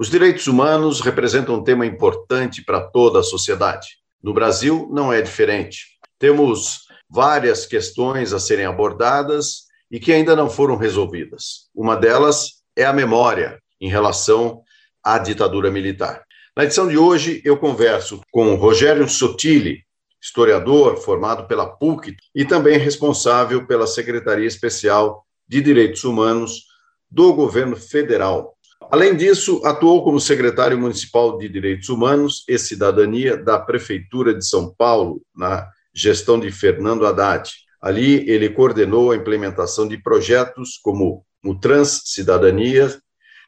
[0.00, 3.98] Os direitos humanos representam um tema importante para toda a sociedade.
[4.22, 5.88] No Brasil, não é diferente.
[6.18, 11.68] Temos várias questões a serem abordadas e que ainda não foram resolvidas.
[11.74, 14.62] Uma delas é a memória em relação
[15.04, 16.24] à ditadura militar.
[16.56, 19.84] Na edição de hoje, eu converso com Rogério Sotile,
[20.18, 26.62] historiador formado pela PUC e também responsável pela Secretaria Especial de Direitos Humanos
[27.10, 28.56] do Governo Federal.
[28.88, 34.74] Além disso, atuou como secretário municipal de Direitos Humanos e Cidadania da Prefeitura de São
[34.74, 37.50] Paulo, na gestão de Fernando Haddad.
[37.80, 43.00] Ali, ele coordenou a implementação de projetos como o Trans Cidadania,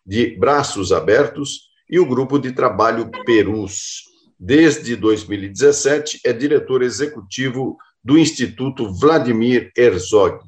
[0.05, 4.02] de Braços Abertos e o Grupo de Trabalho Perus.
[4.39, 10.41] Desde 2017, é diretor executivo do Instituto Vladimir Herzog.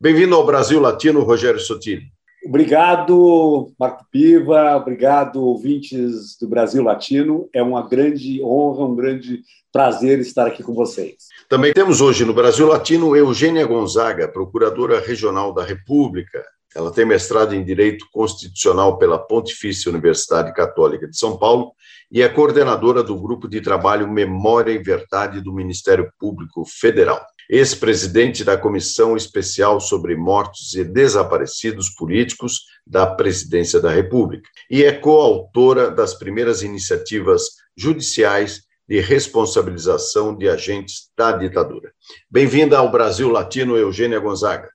[0.00, 2.10] Bem-vindo ao Brasil Latino, Rogério Sotile.
[2.44, 7.48] Obrigado, Marco Piva, obrigado, ouvintes do Brasil Latino.
[7.54, 11.28] É uma grande honra, um grande prazer estar aqui com vocês.
[11.48, 16.44] Também temos hoje no Brasil Latino Eugênia Gonzaga, procuradora regional da República.
[16.74, 21.72] Ela tem mestrado em Direito Constitucional pela Pontifícia Universidade Católica de São Paulo
[22.12, 28.44] e é coordenadora do Grupo de Trabalho Memória e Verdade do Ministério Público Federal ex-presidente
[28.44, 35.90] da Comissão Especial sobre Mortos e Desaparecidos Políticos da Presidência da República, e é coautora
[35.90, 37.42] das primeiras iniciativas
[37.76, 41.92] judiciais de responsabilização de agentes da ditadura.
[42.30, 44.70] Bem-vinda ao Brasil Latino, Eugênia Gonzaga.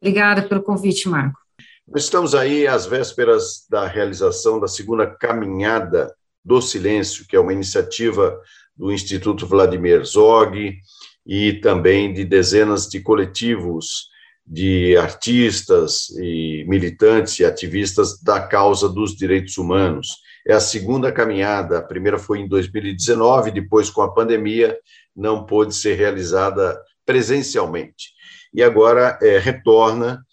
[0.00, 1.38] Obrigada pelo convite, Marco.
[1.96, 6.14] Estamos aí às vésperas da realização da segunda caminhada
[6.44, 8.38] do silêncio, que é uma iniciativa
[8.76, 10.74] do Instituto Vladimir Zog,
[11.26, 14.08] e também de dezenas de coletivos
[14.46, 20.16] de artistas e militantes e ativistas da causa dos direitos humanos.
[20.46, 24.76] É a segunda caminhada, a primeira foi em 2019, depois, com a pandemia,
[25.14, 28.12] não pôde ser realizada presencialmente.
[28.52, 30.24] E agora é, retorna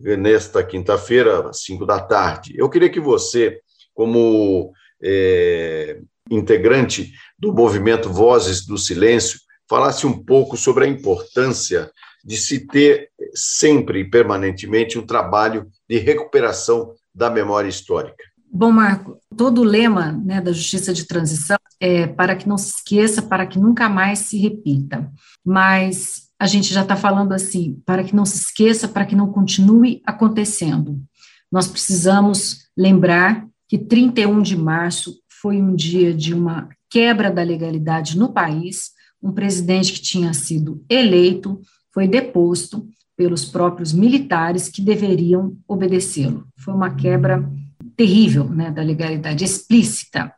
[0.00, 2.54] nesta quinta-feira, às cinco da tarde.
[2.56, 3.60] Eu queria que você,
[3.92, 4.72] como
[5.04, 6.00] é,
[6.30, 9.38] integrante do movimento Vozes do Silêncio,
[9.68, 11.90] falasse um pouco sobre a importância
[12.24, 18.24] de se ter sempre e permanentemente um trabalho de recuperação da memória histórica.
[18.50, 22.70] Bom, Marco, todo o lema né, da justiça de transição é para que não se
[22.76, 25.10] esqueça, para que nunca mais se repita.
[25.44, 29.32] Mas a gente já está falando assim, para que não se esqueça, para que não
[29.32, 31.02] continue acontecendo.
[31.50, 38.18] Nós precisamos lembrar que 31 de março foi um dia de uma quebra da legalidade
[38.18, 38.92] no país,
[39.22, 41.60] um presidente que tinha sido eleito
[41.92, 42.86] foi deposto
[43.16, 46.46] pelos próprios militares que deveriam obedecê-lo.
[46.58, 47.48] Foi uma quebra
[47.96, 50.32] terrível né, da legalidade explícita.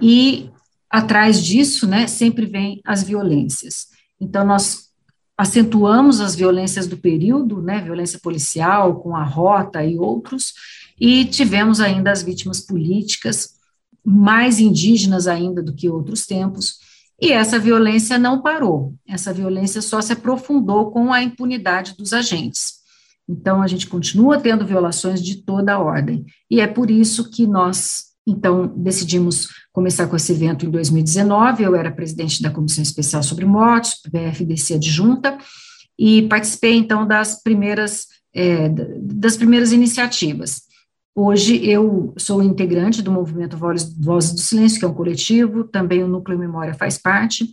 [0.00, 0.50] E
[0.88, 3.88] atrás disso, né, sempre vem as violências.
[4.20, 4.83] Então, nós
[5.36, 10.52] acentuamos as violências do período, né, violência policial, com a rota e outros,
[11.00, 13.54] e tivemos ainda as vítimas políticas,
[14.04, 16.78] mais indígenas ainda do que outros tempos,
[17.20, 22.84] e essa violência não parou, essa violência só se aprofundou com a impunidade dos agentes.
[23.28, 26.26] Então, a gente continua tendo violações de toda a ordem.
[26.50, 31.62] E é por isso que nós, então, decidimos começar com esse evento em 2019.
[31.62, 35.36] Eu era presidente da Comissão Especial sobre Mortes, BFDC adjunta,
[35.98, 40.62] e participei, então, das primeiras, é, das primeiras iniciativas.
[41.14, 46.08] Hoje eu sou integrante do movimento Vozes do Silêncio, que é um coletivo, também o
[46.08, 47.46] Núcleo Memória faz parte,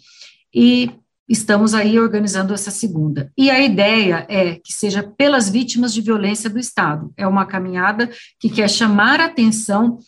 [0.56, 0.90] e
[1.30, 3.32] estamos aí organizando essa segunda.
[3.38, 7.14] E a ideia é que seja pelas vítimas de violência do Estado.
[7.16, 8.10] É uma caminhada
[8.40, 10.00] que quer chamar a atenção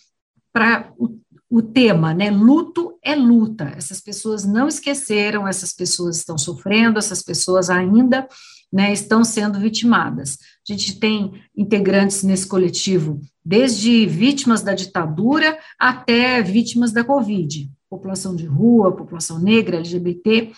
[0.54, 1.20] para o,
[1.50, 2.30] o tema, né?
[2.30, 3.74] Luto é luta.
[3.76, 8.28] Essas pessoas não esqueceram, essas pessoas estão sofrendo, essas pessoas ainda
[8.72, 10.38] né, estão sendo vitimadas.
[10.68, 18.36] A gente tem integrantes nesse coletivo, desde vítimas da ditadura até vítimas da Covid, população
[18.36, 20.52] de rua, população negra, LGBT,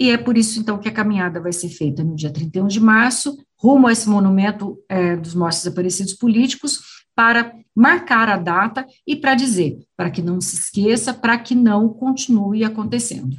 [0.00, 2.80] e é por isso, então, que a caminhada vai ser feita no dia 31 de
[2.80, 6.80] março, rumo a esse monumento é, dos mortos desaparecidos políticos,
[7.14, 11.88] para marcar a data e para dizer, para que não se esqueça, para que não
[11.88, 13.36] continue acontecendo.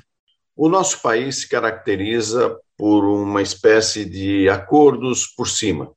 [0.56, 5.92] O nosso país se caracteriza por uma espécie de acordos por cima,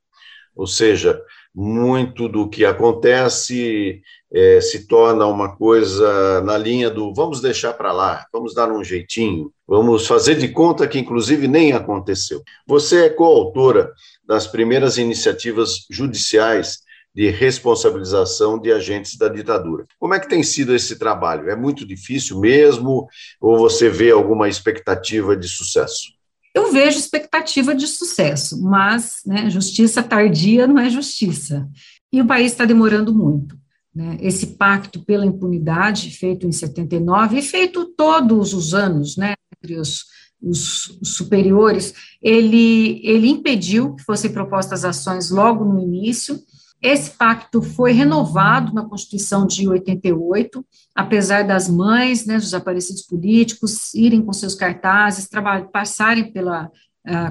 [0.55, 1.21] ou seja,
[1.53, 4.01] muito do que acontece
[4.33, 8.83] é, se torna uma coisa na linha do vamos deixar para lá, vamos dar um
[8.83, 12.43] jeitinho, vamos fazer de conta que, inclusive, nem aconteceu.
[12.67, 13.93] Você é coautora
[14.27, 16.79] das primeiras iniciativas judiciais
[17.15, 19.85] de responsabilização de agentes da ditadura.
[19.97, 21.49] Como é que tem sido esse trabalho?
[21.49, 23.07] É muito difícil mesmo
[23.39, 26.13] ou você vê alguma expectativa de sucesso?
[26.53, 31.67] Eu vejo expectativa de sucesso, mas né, justiça tardia não é justiça.
[32.11, 33.57] E o país está demorando muito.
[33.93, 34.17] Né?
[34.19, 40.05] Esse pacto pela impunidade, feito em 79 e feito todos os anos, né, entre os,
[40.41, 46.39] os, superiores, ele, ele impediu que fossem propostas ações logo no início,
[46.85, 53.93] esse pacto foi renovado na Constituição de 88, apesar das mães, né, dos desaparecidos políticos,
[53.93, 55.27] irem com seus cartazes,
[55.71, 56.69] passarem pela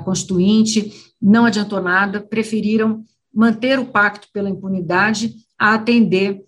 [0.05, 6.43] Constituinte, não adiantou nada, preferiram manter o pacto pela impunidade a atender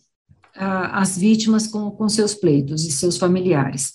[0.56, 3.94] uh, as vítimas com, com seus pleitos e seus familiares.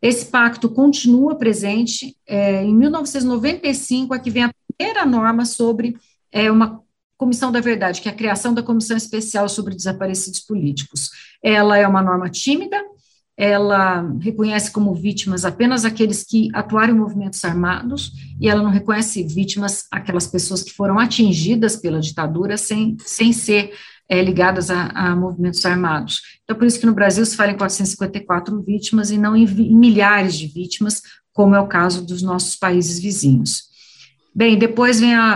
[0.00, 2.16] Esse pacto continua presente.
[2.26, 5.96] É, em 1995 é que vem a primeira norma sobre
[6.30, 6.82] é, uma
[7.18, 11.10] Comissão da Verdade, que é a criação da Comissão Especial sobre Desaparecidos Políticos.
[11.42, 12.80] Ela é uma norma tímida,
[13.36, 19.24] ela reconhece como vítimas apenas aqueles que atuaram em movimentos armados, e ela não reconhece
[19.24, 23.72] vítimas aquelas pessoas que foram atingidas pela ditadura sem, sem ser
[24.08, 26.22] é, ligadas a, a, movimentos armados.
[26.44, 29.76] Então, por isso que no Brasil se fala em 454 vítimas e não em, em
[29.76, 33.67] milhares de vítimas, como é o caso dos nossos países vizinhos.
[34.38, 35.32] Bem, depois vem a,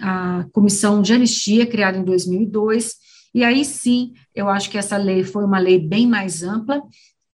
[0.00, 2.94] a, a comissão de anistia, criada em 2002,
[3.34, 6.82] e aí sim, eu acho que essa lei foi uma lei bem mais ampla,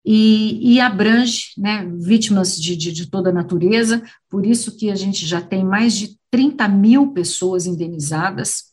[0.06, 4.94] e, e, abrange né, vítimas de, de, de, toda a natureza, por isso que a
[4.94, 8.66] gente já tem mais de 30 mil pessoas indenizadas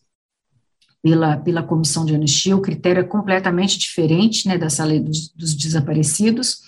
[1.02, 5.56] pela, pela comissão de anistia, o critério é completamente diferente né, dessa lei dos, dos
[5.56, 6.60] desaparecidos,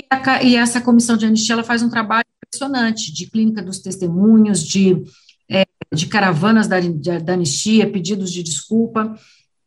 [0.00, 3.78] e, a, e, essa comissão de anistia ela faz um trabalho impressionante, de clínica dos
[3.78, 5.02] testemunhos, de,
[5.48, 5.64] é,
[5.94, 6.80] de caravanas da,
[7.22, 9.16] da anistia, pedidos de desculpa,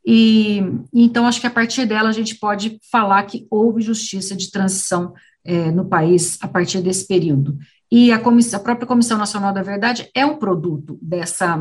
[0.06, 0.62] e
[0.94, 5.14] então acho que a partir dela a gente pode falar que houve justiça de transição
[5.46, 7.58] é, no país a partir desse período.
[7.90, 11.58] E a, comissão, a própria Comissão Nacional da Verdade é um produto dessa,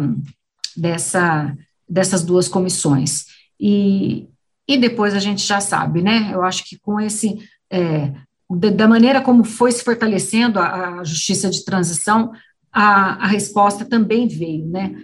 [0.76, 1.56] dessa,
[1.88, 3.26] dessas duas comissões.
[3.60, 4.26] E,
[4.66, 6.30] e depois a gente já sabe, né?
[6.32, 7.38] Eu acho que com esse
[7.70, 8.12] é,
[8.56, 12.32] da maneira como foi se fortalecendo a, a justiça de transição,
[12.72, 14.94] a, a, resposta também veio, né?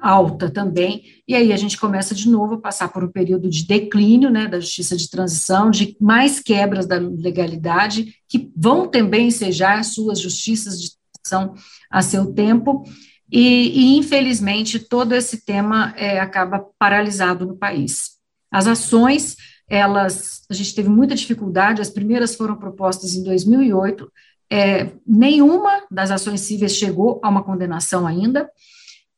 [0.00, 3.64] Alta também, e aí a gente começa de novo a passar por um período de
[3.64, 9.82] declínio né, da justiça de transição, de mais quebras da legalidade, que vão também ensejar
[9.84, 10.90] suas justiças de
[11.22, 11.54] transição
[11.88, 12.82] a seu tempo,
[13.30, 18.10] e, e infelizmente todo esse tema é, acaba paralisado no país.
[18.50, 19.36] As ações
[19.68, 24.10] elas, a gente teve muita dificuldade, as primeiras foram propostas em 2008,
[24.50, 28.50] é, nenhuma das ações cíveis chegou a uma condenação ainda,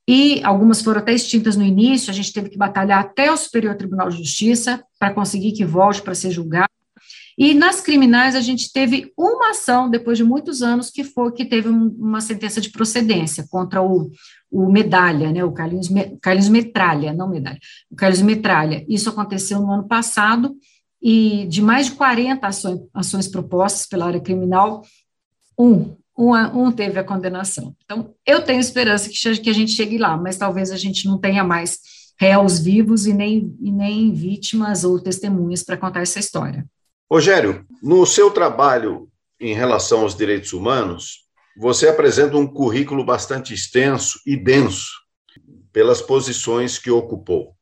[0.06, 3.75] e algumas foram até extintas no início, a gente teve que batalhar até o Superior
[3.75, 6.69] Tribunal de Justiça para conseguir que volte para ser julgado,
[7.36, 11.44] e nas criminais a gente teve uma ação depois de muitos anos que foi que
[11.44, 14.10] teve uma sentença de procedência contra o,
[14.50, 15.88] o Medalha, né, o Carlinhos,
[16.22, 17.58] Carlinhos Metralha, não Medalha,
[17.91, 18.84] o Carlinhos Metralha.
[18.88, 20.56] Isso aconteceu no ano passado
[21.03, 24.82] e de mais de 40 ações, ações propostas pela área criminal,
[25.58, 27.74] um, um, um teve a condenação.
[27.84, 31.19] Então, eu tenho esperança que, que a gente chegue lá, mas talvez a gente não
[31.19, 31.79] tenha mais
[32.19, 36.64] réus vivos e nem, e nem vítimas ou testemunhas para contar essa história.
[37.11, 39.08] Rogério, no seu trabalho
[39.39, 41.25] em relação aos direitos humanos,
[41.56, 44.91] você apresenta um currículo bastante extenso e denso
[45.73, 47.55] pelas posições que ocupou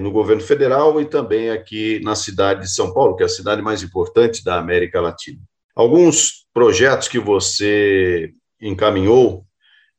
[0.00, 3.62] no governo federal e também aqui na cidade de São Paulo, que é a cidade
[3.62, 5.40] mais importante da América Latina.
[5.74, 9.46] Alguns projetos que você encaminhou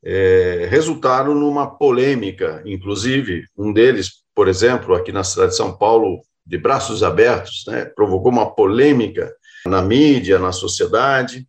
[0.04, 6.22] é, resultaram numa polêmica, inclusive um deles, por exemplo, aqui na cidade de São Paulo,
[6.46, 9.34] de braços abertos, né, provocou uma polêmica
[9.66, 11.48] na mídia, na sociedade,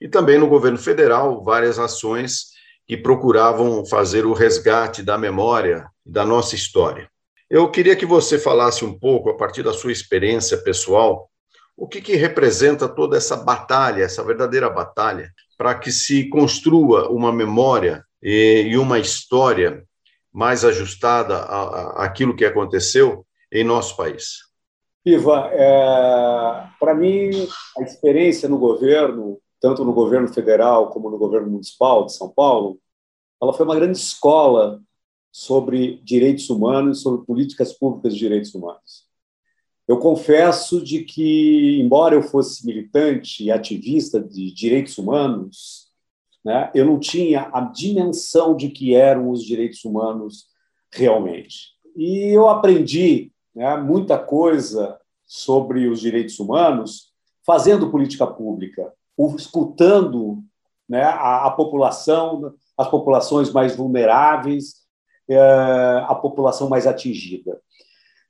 [0.00, 2.48] e também no governo federal, várias ações
[2.86, 7.10] que procuravam fazer o resgate da memória da nossa história.
[7.50, 11.28] Eu queria que você falasse um pouco, a partir da sua experiência pessoal,
[11.76, 17.32] o que, que representa toda essa batalha, essa verdadeira batalha, para que se construa uma
[17.32, 19.84] memória e, uma história
[20.32, 21.38] mais ajustada
[21.96, 24.48] àquilo que aconteceu em nosso país?
[25.04, 27.30] Iva, é, para mim,
[27.78, 32.78] a experiência no governo, tanto no governo federal como no governo municipal de São Paulo,
[33.40, 34.80] ela foi uma grande escola
[35.30, 39.06] sobre direitos humanos, sobre políticas públicas de direitos humanos.
[39.86, 45.88] Eu confesso de que, embora eu fosse militante e ativista de direitos humanos,
[46.44, 50.46] né, eu não tinha a dimensão de que eram os direitos humanos
[50.92, 51.72] realmente.
[51.96, 54.96] E eu aprendi né, muita coisa
[55.26, 57.12] sobre os direitos humanos
[57.44, 58.92] fazendo política pública,
[59.36, 60.38] escutando
[60.88, 64.86] né, a, a população, as populações mais vulneráveis,
[65.28, 65.36] é,
[66.06, 67.60] a população mais atingida.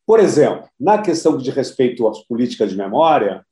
[0.07, 3.45] Por exemplo, na questão de respeito às políticas de memória,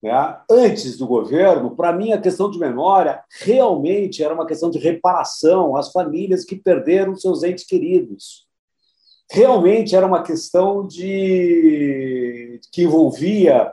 [0.00, 4.78] né, antes do governo, para mim a questão de memória realmente era uma questão de
[4.78, 8.47] reparação às famílias que perderam seus entes queridos.
[9.30, 13.72] Realmente era uma questão de que envolvia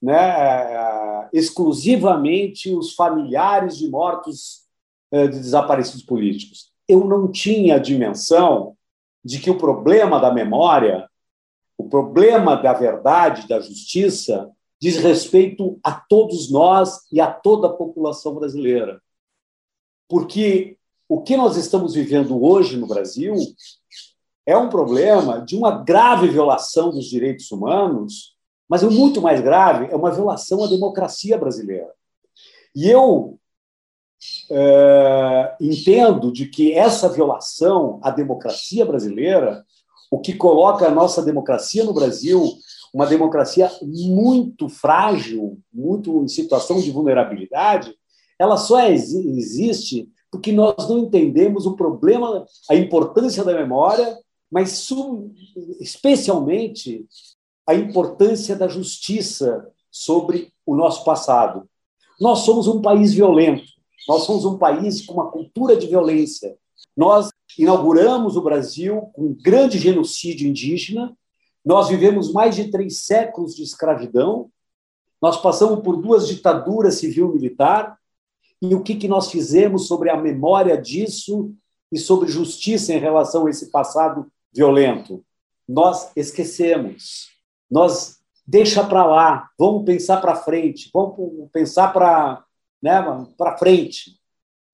[0.00, 4.62] né, exclusivamente os familiares de mortos
[5.10, 6.72] eh, de desaparecidos políticos.
[6.86, 8.76] Eu não tinha a dimensão
[9.24, 11.08] de que o problema da memória,
[11.78, 17.72] o problema da verdade, da justiça, diz respeito a todos nós e a toda a
[17.72, 19.00] população brasileira.
[20.08, 20.76] Porque
[21.08, 23.34] o que nós estamos vivendo hoje no Brasil
[24.46, 28.34] é um problema de uma grave violação dos direitos humanos,
[28.68, 31.92] mas o muito mais grave é uma violação à democracia brasileira.
[32.74, 33.38] E eu
[34.50, 39.64] é, entendo de que essa violação à democracia brasileira,
[40.10, 42.44] o que coloca a nossa democracia no Brasil
[42.92, 47.94] uma democracia muito frágil, muito em situação de vulnerabilidade,
[48.38, 54.16] ela só existe porque nós não entendemos o problema, a importância da memória,
[54.52, 54.86] mas
[55.80, 57.06] especialmente
[57.66, 61.66] a importância da justiça sobre o nosso passado.
[62.20, 63.64] Nós somos um país violento,
[64.06, 66.54] nós somos um país com uma cultura de violência.
[66.94, 71.16] Nós inauguramos o Brasil com um grande genocídio indígena,
[71.64, 74.50] nós vivemos mais de três séculos de escravidão,
[75.20, 77.96] nós passamos por duas ditaduras civil-militar,
[78.60, 81.54] e o que, que nós fizemos sobre a memória disso
[81.90, 85.24] e sobre justiça em relação a esse passado violento?
[85.68, 87.28] Nós esquecemos.
[87.70, 92.44] Nós deixa para lá, vamos pensar para frente, vamos pensar para
[92.82, 93.00] né,
[93.38, 94.18] para frente.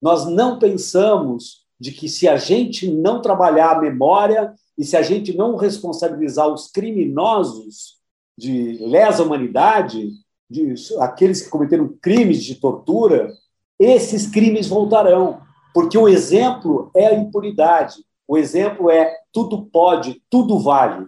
[0.01, 5.01] Nós não pensamos de que se a gente não trabalhar a memória e se a
[5.01, 7.99] gente não responsabilizar os criminosos
[8.37, 10.09] de lesa humanidade,
[10.49, 13.31] de, aqueles que cometeram crimes de tortura,
[13.77, 15.41] esses crimes voltarão,
[15.73, 21.07] porque o exemplo é a impunidade, o exemplo é tudo pode, tudo vale.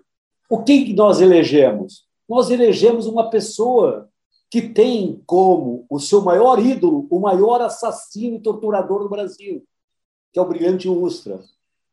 [0.50, 2.08] O que nós elegemos?
[2.28, 4.10] Nós elegemos uma pessoa
[4.50, 9.64] que tem como o seu maior ídolo o maior assassino e torturador do Brasil,
[10.34, 11.40] que é o brilhante Ustra.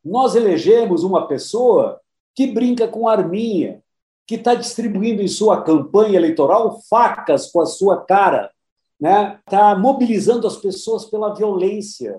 [0.03, 2.01] Nós elegemos uma pessoa
[2.35, 3.83] que brinca com arminha,
[4.27, 8.51] que está distribuindo em sua campanha eleitoral facas com a sua cara,
[8.99, 9.39] né?
[9.45, 12.19] Está mobilizando as pessoas pela violência.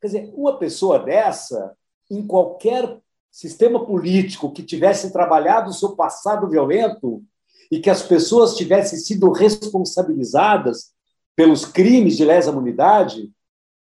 [0.00, 1.76] Quer dizer, uma pessoa dessa,
[2.14, 2.98] em qualquer
[3.30, 7.22] sistema político que tivesse trabalhado o seu passado violento
[7.70, 10.92] e que as pessoas tivessem sido responsabilizadas
[11.34, 13.30] pelos crimes de lesa humanidade,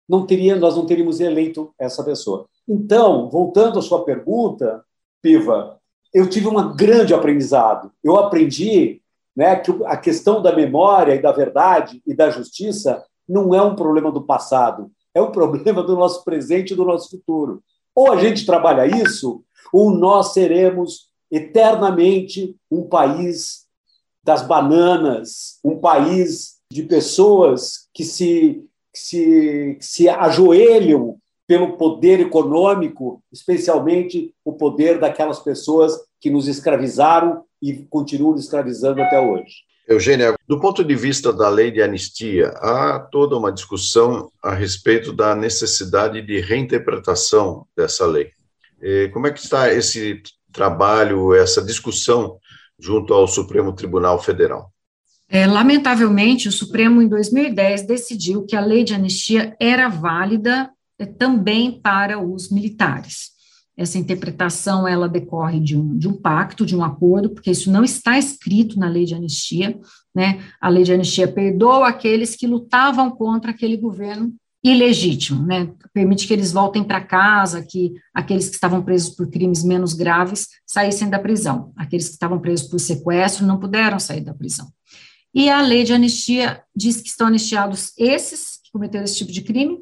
[0.08, 2.46] não teria, nós não teríamos eleito essa pessoa.
[2.68, 4.84] Então, voltando à sua pergunta,
[5.22, 5.78] Piva,
[6.12, 7.90] eu tive um grande aprendizado.
[8.02, 9.00] Eu aprendi
[9.34, 13.76] né, que a questão da memória e da verdade e da justiça não é um
[13.76, 17.62] problema do passado, é um problema do nosso presente e do nosso futuro.
[17.94, 19.42] Ou a gente trabalha isso,
[19.72, 23.66] ou nós seremos eternamente um país
[24.22, 34.34] das bananas, um país de pessoas que se se, se ajoelham pelo poder econômico, especialmente
[34.44, 39.64] o poder daquelas pessoas que nos escravizaram e continuam escravizando até hoje.
[39.90, 45.12] Eugênia, do ponto de vista da lei de anistia, há toda uma discussão a respeito
[45.12, 48.30] da necessidade de reinterpretação dessa lei.
[49.12, 52.38] Como é que está esse trabalho, essa discussão
[52.78, 54.72] junto ao Supremo Tribunal Federal?
[55.28, 61.06] É, lamentavelmente, o Supremo, em 2010, decidiu que a lei de anistia era válida é,
[61.06, 63.30] também para os militares.
[63.80, 67.82] Essa interpretação ela decorre de um, de um pacto, de um acordo, porque isso não
[67.82, 69.80] está escrito na lei de anistia.
[70.14, 70.44] Né?
[70.60, 75.72] A lei de anistia perdoa aqueles que lutavam contra aquele governo ilegítimo, né?
[75.94, 80.48] Permite que eles voltem para casa, que aqueles que estavam presos por crimes menos graves
[80.66, 81.72] saíssem da prisão.
[81.74, 84.70] Aqueles que estavam presos por sequestro não puderam sair da prisão.
[85.32, 89.40] E a lei de anistia diz que estão anistiados esses que cometeram esse tipo de
[89.40, 89.78] crime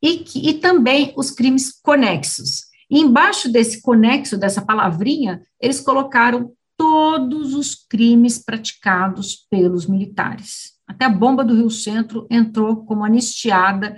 [0.00, 2.71] e, que, e também os crimes conexos.
[2.92, 10.72] E embaixo desse conexo, dessa palavrinha, eles colocaram todos os crimes praticados pelos militares.
[10.86, 13.96] Até a bomba do Rio Centro entrou como anistiada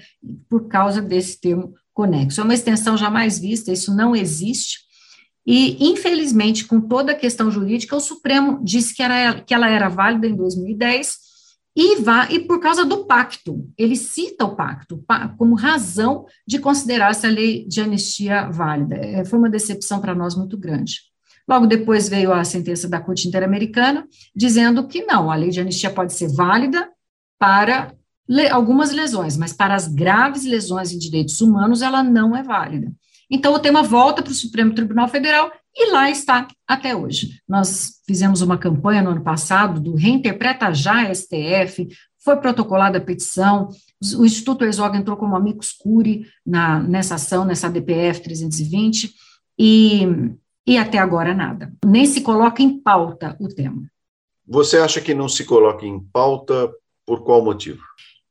[0.48, 2.40] por causa desse termo conexo.
[2.40, 4.84] É uma extensão jamais vista, isso não existe.
[5.44, 9.88] E, infelizmente, com toda a questão jurídica, o Supremo disse que, era, que ela era
[9.88, 11.23] válida em 2010
[11.76, 11.96] e,
[12.30, 13.68] e por causa do pacto.
[13.76, 15.02] Ele cita o pacto
[15.36, 18.96] como razão de considerar essa lei de anistia válida.
[18.96, 21.00] É, foi uma decepção para nós muito grande.
[21.48, 25.90] Logo depois veio a sentença da Corte Interamericana, dizendo que não, a lei de anistia
[25.90, 26.88] pode ser válida
[27.38, 27.94] para
[28.50, 32.90] algumas lesões, mas para as graves lesões em direitos humanos, ela não é válida.
[33.30, 37.40] Então, o tema volta para o Supremo Tribunal Federal e lá está até hoje.
[37.48, 41.88] Nós fizemos uma campanha no ano passado do Reinterpreta Já STF,
[42.24, 43.68] foi protocolada a petição,
[44.16, 49.12] o Instituto Herzog entrou como amicus curi na, nessa ação, nessa DPF 320,
[49.58, 50.02] e,
[50.66, 51.72] e até agora nada.
[51.84, 53.82] Nem se coloca em pauta o tema.
[54.46, 56.70] Você acha que não se coloca em pauta
[57.06, 57.82] por qual motivo?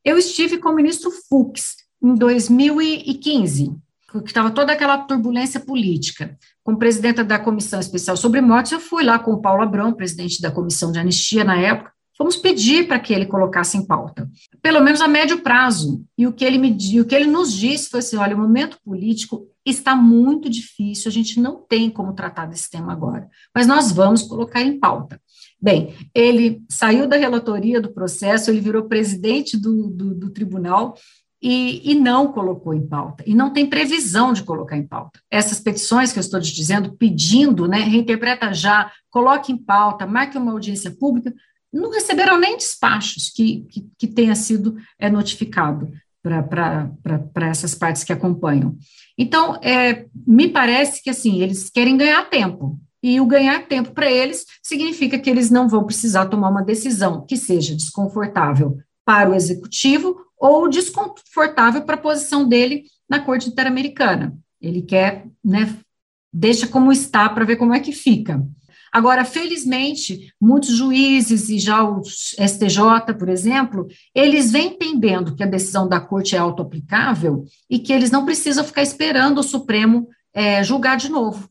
[0.04, 3.76] Eu estive com o ministro Fux em 2015,
[4.22, 6.38] que estava toda aquela turbulência política.
[6.64, 10.42] Como presidenta da Comissão Especial sobre Mortes, eu fui lá com o Paulo Abrão, presidente
[10.42, 14.30] da Comissão de Anistia na época, fomos pedir para que ele colocasse em pauta,
[14.62, 16.04] pelo menos a médio prazo.
[16.18, 18.78] E o que ele me o que ele nos disse foi assim: olha, o momento
[18.84, 23.92] político está muito difícil, a gente não tem como tratar desse tema agora, mas nós
[23.92, 25.20] vamos colocar em pauta.
[25.62, 30.96] Bem, ele saiu da relatoria do processo, ele virou presidente do, do, do tribunal
[31.44, 35.20] e, e, não colocou em pauta, e não tem previsão de colocar em pauta.
[35.30, 40.38] Essas petições que eu estou te dizendo, pedindo, né, reinterpreta já, coloque em pauta, marque
[40.38, 41.34] uma audiência pública,
[41.72, 45.92] não receberam nem despachos que, que, que tenha sido é, notificado
[46.24, 48.78] para essas partes que acompanham.
[49.18, 54.10] Então, é, me parece que, assim, eles querem ganhar tempo, e o ganhar tempo para
[54.10, 59.36] eles significa que eles não vão precisar tomar uma decisão que seja desconfortável para o
[59.36, 64.38] executivo ou desconfortável para a posição dele na Corte Interamericana.
[64.62, 65.74] Ele quer, né,
[66.34, 68.46] deixa como está para ver como é que fica.
[68.92, 75.48] Agora, felizmente, muitos juízes e já o STJ, por exemplo, eles vêm entendendo que a
[75.48, 80.62] decisão da corte é autoaplicável e que eles não precisam ficar esperando o Supremo é,
[80.62, 81.50] julgar de novo,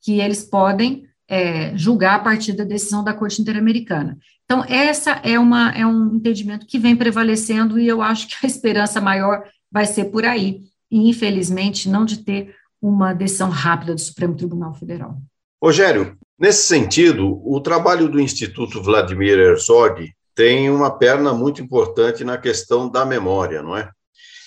[0.00, 4.16] que eles podem é, julgar a partir da decisão da Corte Interamericana.
[4.50, 8.48] Então, essa é, uma, é um entendimento que vem prevalecendo e eu acho que a
[8.48, 14.00] esperança maior vai ser por aí, e infelizmente não de ter uma decisão rápida do
[14.00, 15.18] Supremo Tribunal Federal.
[15.62, 22.38] Rogério, nesse sentido, o trabalho do Instituto Vladimir Herzog tem uma perna muito importante na
[22.38, 23.90] questão da memória, não é?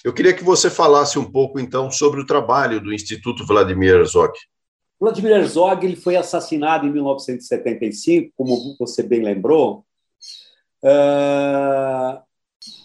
[0.04, 4.34] Eu queria que você falasse um pouco, então, sobre o trabalho do Instituto Vladimir Herzog.
[5.00, 9.86] Vladimir Herzog ele foi assassinado em 1975, como você bem lembrou,
[10.84, 12.22] uh,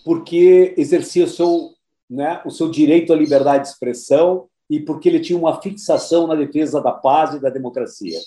[0.04, 1.70] porque exercia o seu,
[2.08, 6.34] né, o seu direito à liberdade de expressão e porque ele tinha uma fixação na
[6.34, 8.18] defesa da paz e da democracia.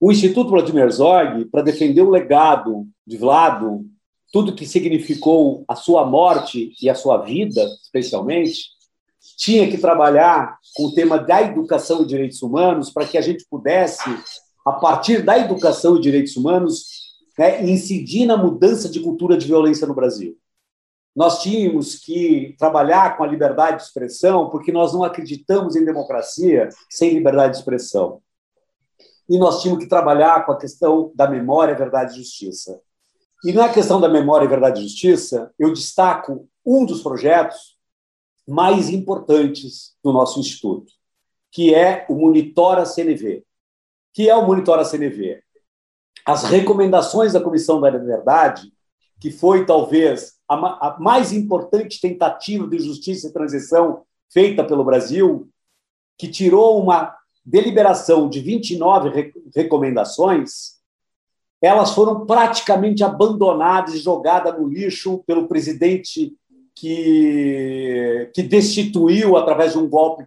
[0.00, 3.84] O Instituto Vladimir Herzog, para defender o legado de Vlado,
[4.32, 8.70] tudo que significou a sua morte e a sua vida, especialmente,
[9.36, 13.46] tinha que trabalhar com o tema da educação e direitos humanos para que a gente
[13.48, 14.10] pudesse,
[14.66, 17.01] a partir da educação e direitos humanos,
[17.42, 20.38] né, incidir na mudança de cultura de violência no Brasil.
[21.14, 26.68] Nós tínhamos que trabalhar com a liberdade de expressão, porque nós não acreditamos em democracia
[26.88, 28.22] sem liberdade de expressão.
[29.28, 32.80] E nós tínhamos que trabalhar com a questão da memória, verdade e justiça.
[33.44, 37.76] E na questão da memória, verdade e justiça, eu destaco um dos projetos
[38.46, 40.92] mais importantes do nosso instituto,
[41.50, 43.44] que é o Monitora CNV.
[44.14, 45.41] que é o Monitora CNV?
[46.26, 48.72] As recomendações da Comissão da Verdade,
[49.20, 55.48] que foi talvez a, mais importante tentativa de justiça e transição feita pelo Brasil,
[56.18, 60.80] que tirou uma deliberação de 29 re recomendações,
[61.60, 66.34] elas foram praticamente abandonadas e jogadas no lixo pelo presidente
[66.74, 70.24] que, que destituiu, através de um golpe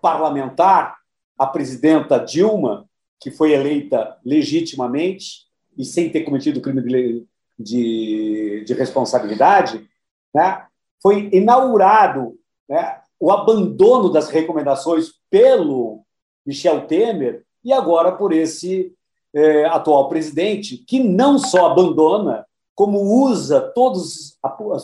[0.00, 0.96] parlamentar,
[1.38, 2.88] a presidenta Dilma,
[3.24, 5.46] que foi eleita legitimamente
[5.78, 7.26] e sem ter cometido crime de,
[7.58, 9.88] de, de responsabilidade,
[10.34, 10.66] né?
[11.02, 16.02] foi inaugurado né, o abandono das recomendações pelo
[16.44, 18.92] Michel Temer e agora por esse
[19.34, 24.36] é, atual presidente, que não só abandona, como usa todos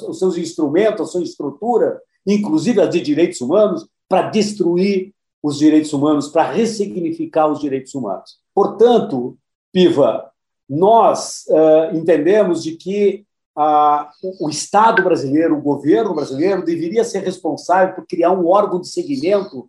[0.08, 5.92] os seus instrumentos, a sua estrutura, inclusive as de direitos humanos, para destruir os direitos
[5.92, 8.38] humanos, para ressignificar os direitos humanos.
[8.54, 9.38] Portanto,
[9.72, 10.30] Piva,
[10.68, 13.24] nós uh, entendemos de que
[13.56, 14.06] uh,
[14.40, 19.68] o Estado brasileiro, o governo brasileiro, deveria ser responsável por criar um órgão de seguimento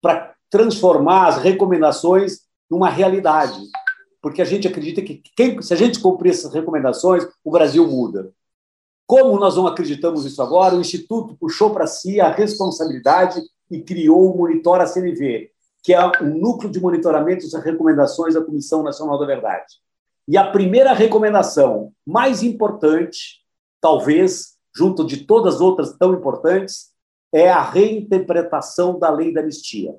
[0.00, 3.60] para transformar as recomendações numa realidade.
[4.20, 8.30] Porque a gente acredita que quem, se a gente cumprir essas recomendações, o Brasil muda.
[9.06, 13.40] Como nós não acreditamos nisso agora, o Instituto puxou para si a responsabilidade
[13.72, 15.50] e criou o Monitora CNV,
[15.82, 19.80] que é um núcleo de monitoramento das recomendações da Comissão Nacional da Verdade.
[20.28, 23.40] E a primeira recomendação mais importante,
[23.80, 26.92] talvez, junto de todas as outras tão importantes,
[27.32, 29.94] é a reinterpretação da lei da anistia.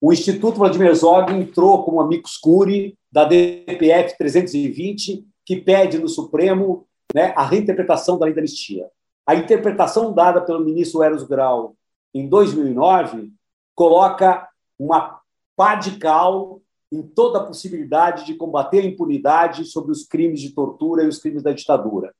[0.00, 6.86] O Instituto Vladimir Zog entrou como amicus curi da DPF 320, que pede no Supremo
[7.14, 8.86] né, a reinterpretação da lei da anistia.
[9.26, 11.74] A interpretação dada pelo ministro Eros Grau
[12.14, 13.32] em 2009
[13.74, 14.48] coloca
[14.78, 15.20] uma
[15.56, 20.50] pá de cal em toda a possibilidade de combater a impunidade sobre os crimes de
[20.50, 22.14] tortura e os crimes da ditadura.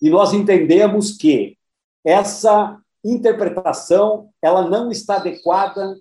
[0.00, 1.58] E nós entendemos que
[2.04, 5.98] essa interpretação ela não está adequada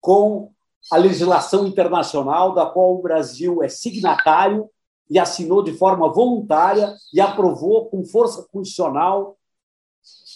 [0.00, 0.52] com
[0.90, 4.70] a legislação internacional da qual o Brasil é signatário
[5.08, 9.36] e assinou de forma voluntária e aprovou com força constitucional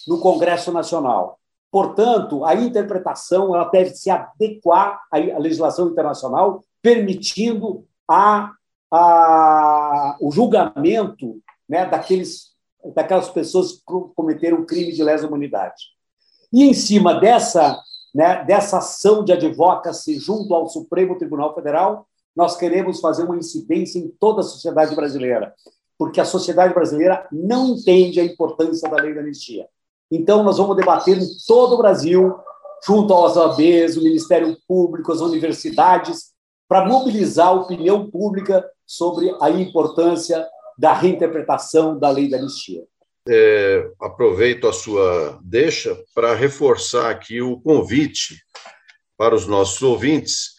[0.05, 1.39] no Congresso Nacional.
[1.75, 8.53] Portanto, a interpretação ela deve se adequar à legislação internacional, permitindo a,
[8.89, 12.53] a, o julgamento né, daqueles,
[12.95, 13.81] daquelas pessoas que
[14.15, 15.83] cometeram crime de lesa humanidade.
[16.53, 17.77] E em cima dessa,
[18.13, 23.99] né, dessa ação de advocacy junto ao Supremo Tribunal Federal, nós queremos fazer uma incidência
[23.99, 25.53] em toda a sociedade brasileira,
[25.97, 29.67] porque a sociedade brasileira não entende a importância da lei da anistia.
[30.15, 32.33] Então, nós vamos debater em todo o Brasil,
[32.85, 36.33] junto aos OABs, o Ministério Público, as universidades,
[36.67, 40.47] para mobilizar a opinião pública sobre a importância
[40.77, 42.83] da reinterpretação da lei da anistia.
[43.27, 48.41] É, aproveito a sua deixa para reforçar aqui o convite
[49.17, 50.55] para os nossos ouvintes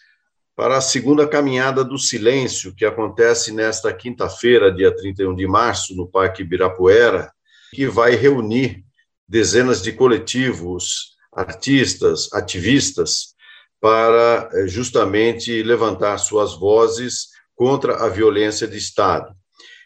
[0.57, 6.09] para a segunda caminhada do silêncio, que acontece nesta quinta-feira, dia 31 de março, no
[6.09, 7.31] Parque Ibirapuera,
[7.75, 8.86] que vai reunir
[9.29, 13.35] dezenas de coletivos, artistas, ativistas,
[13.81, 19.35] para eh, justamente levantar suas vozes contra a violência de Estado.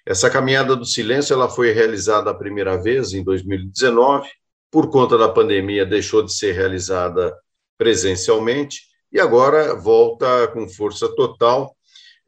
[0.06, 4.28] Essa caminhada do silêncio ela foi realizada a primeira vez em 2019,
[4.70, 7.36] por conta da pandemia deixou de ser realizada
[7.76, 11.74] presencialmente e agora volta com força total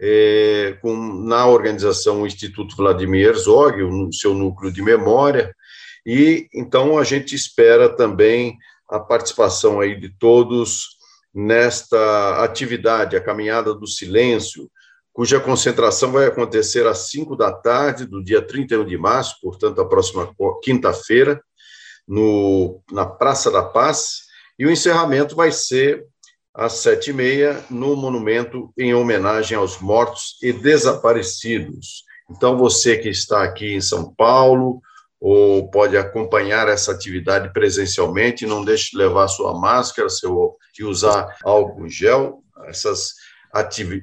[0.00, 5.54] é, com, na organização o Instituto Vladimir Herzog, o seu núcleo de memória,
[6.04, 10.98] e então a gente espera também a participação aí de todos
[11.34, 14.70] nesta atividade, a Caminhada do Silêncio,
[15.12, 19.88] cuja concentração vai acontecer às 5 da tarde do dia 31 de março, portanto, a
[19.88, 21.42] próxima quinta-feira,
[22.90, 24.22] na Praça da Paz,
[24.58, 26.04] e o encerramento vai ser
[26.54, 32.04] às sete e meia no monumento em homenagem aos mortos e desaparecidos.
[32.30, 34.80] Então, você que está aqui em São Paulo
[35.24, 41.36] ou pode acompanhar essa atividade presencialmente, não deixe de levar sua máscara seu, e usar
[41.44, 42.42] álcool gel.
[42.66, 43.12] Essas,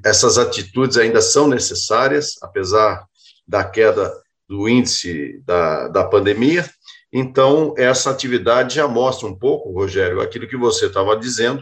[0.06, 3.04] essas atitudes ainda são necessárias, apesar
[3.46, 4.10] da queda
[4.48, 6.66] do índice da, da pandemia.
[7.12, 11.62] Então, essa atividade já mostra um pouco, Rogério, aquilo que você estava dizendo,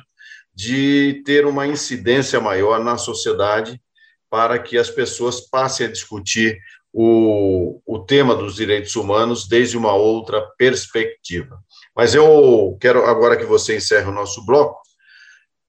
[0.53, 3.81] de ter uma incidência maior na sociedade
[4.29, 6.59] para que as pessoas passem a discutir
[6.99, 11.59] o, o tema dos direitos humanos desde uma outra perspectiva.
[11.95, 14.81] Mas eu quero agora que você encerre o nosso bloco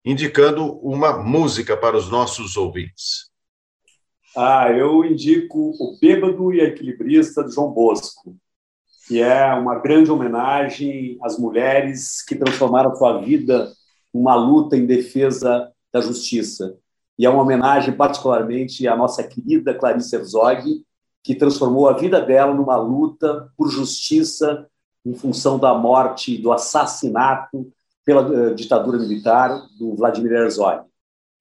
[0.02, 3.28] indicando uma música para os nossos ouvintes.
[4.34, 8.34] Ah, eu indico O Bêbado e a Equilibrista de João Bosco,
[9.06, 13.70] que é uma grande homenagem às mulheres que transformaram sua vida
[14.14, 16.74] numa luta em defesa da justiça.
[17.18, 20.87] E é uma homenagem particularmente à nossa querida Clarice Herzog,
[21.22, 24.66] que transformou a vida dela numa luta por justiça
[25.04, 27.70] em função da morte, do assassinato
[28.04, 30.82] pela eh, ditadura militar do Vladimir Herzog.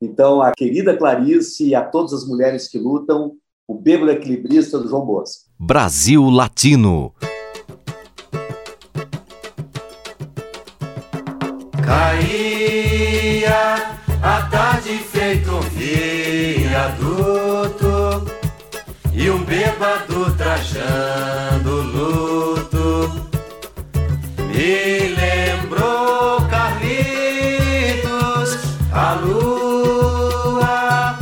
[0.02, 3.34] Então, a querida Clarice e a todas as mulheres que lutam,
[3.68, 5.50] o bêbado equilibrista do João Bosco.
[5.60, 7.13] Brasil Latino.
[11.84, 13.76] Caía
[14.22, 17.47] a tarde feito um viaduto
[19.28, 23.28] e um bêbado trajando luto.
[24.38, 28.58] Me lembrou Carlitos
[28.90, 31.20] a lua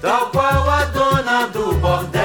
[0.00, 2.22] tal qual a dona do bordel.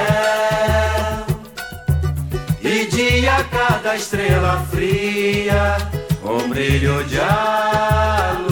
[2.62, 5.76] E dia cada estrela fria
[6.24, 8.51] um brilho de aluguel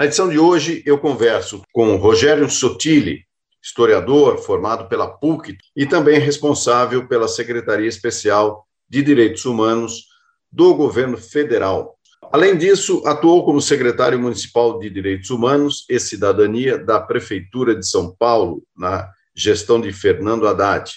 [0.00, 3.26] Na edição de hoje, eu converso com Rogério Sotile,
[3.62, 10.06] historiador formado pela PUC e também responsável pela Secretaria Especial de Direitos Humanos
[10.50, 11.98] do Governo Federal.
[12.32, 18.16] Além disso, atuou como secretário municipal de Direitos Humanos e Cidadania da Prefeitura de São
[18.18, 20.94] Paulo, na gestão de Fernando Haddad.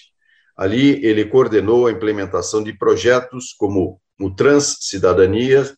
[0.56, 5.70] Ali, ele coordenou a implementação de projetos como o Trans Cidadania,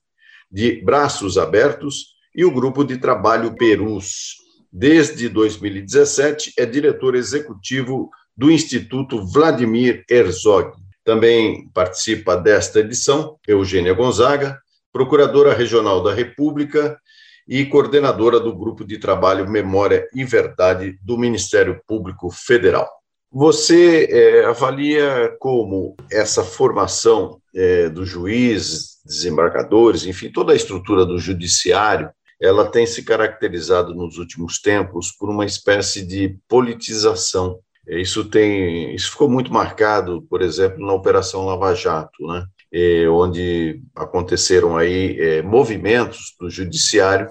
[0.52, 4.36] de Braços Abertos e o Grupo de Trabalho Perus.
[4.72, 10.74] Desde 2017, é diretor executivo do Instituto Vladimir Herzog.
[11.04, 14.60] Também participa desta edição Eugênia Gonzaga,
[14.92, 17.00] procuradora regional da República
[17.48, 22.90] e coordenadora do Grupo de Trabalho Memória e Verdade do Ministério Público Federal.
[23.32, 31.20] Você é, avalia como essa formação é, do juiz, desembargadores, enfim, toda a estrutura do
[31.20, 32.10] judiciário,
[32.42, 37.60] ela tem se caracterizado nos últimos tempos por uma espécie de politização.
[37.88, 42.46] Isso tem, isso ficou muito marcado, por exemplo, na Operação Lava Jato, né?
[42.74, 47.30] É, onde aconteceram aí é, movimentos do judiciário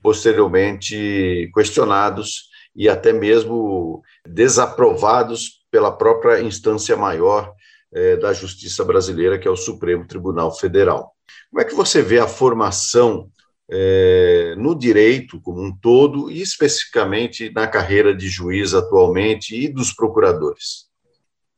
[0.00, 7.52] posteriormente questionados e até mesmo desaprovados pela própria instância maior
[7.92, 11.12] é, da justiça brasileira, que é o Supremo Tribunal Federal.
[11.50, 13.28] Como é que você vê a formação
[13.68, 19.92] é, no direito como um todo e especificamente na carreira de juiz atualmente e dos
[19.92, 20.86] procuradores?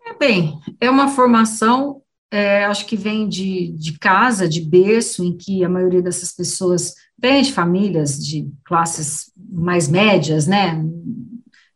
[0.07, 5.37] É bem, é uma formação, é, acho que vem de, de casa, de berço, em
[5.37, 10.83] que a maioria dessas pessoas vem de famílias de classes mais médias, né?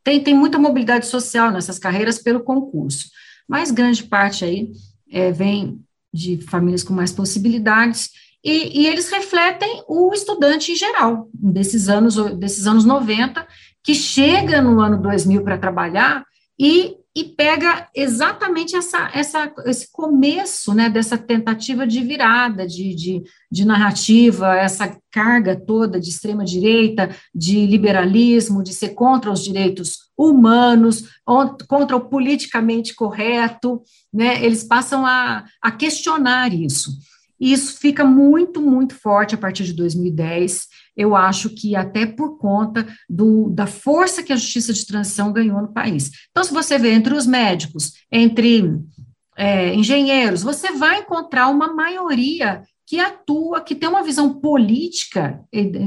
[0.03, 3.11] Tem, tem muita mobilidade social nessas carreiras pelo concurso,
[3.47, 4.73] mas grande parte aí
[5.11, 5.81] é, vem
[6.13, 8.11] de famílias com mais possibilidades
[8.45, 13.47] e, e, eles refletem o estudante em geral, desses anos, desses anos 90,
[13.83, 16.25] que chega no ano 2000 para trabalhar
[16.59, 23.23] e, e pega exatamente essa, essa, esse começo né, dessa tentativa de virada de, de,
[23.51, 31.05] de narrativa, essa carga toda de extrema-direita, de liberalismo, de ser contra os direitos humanos,
[31.69, 36.91] contra o politicamente correto, né, eles passam a, a questionar isso.
[37.43, 40.69] E isso fica muito, muito forte a partir de 2010.
[40.97, 45.61] Eu acho que até por conta do, da força que a justiça de transição ganhou
[45.61, 46.13] no país.
[46.31, 48.81] Então, se você vê entre os médicos, entre
[49.37, 55.43] é, engenheiros, você vai encontrar uma maioria que atua, que tem uma visão política,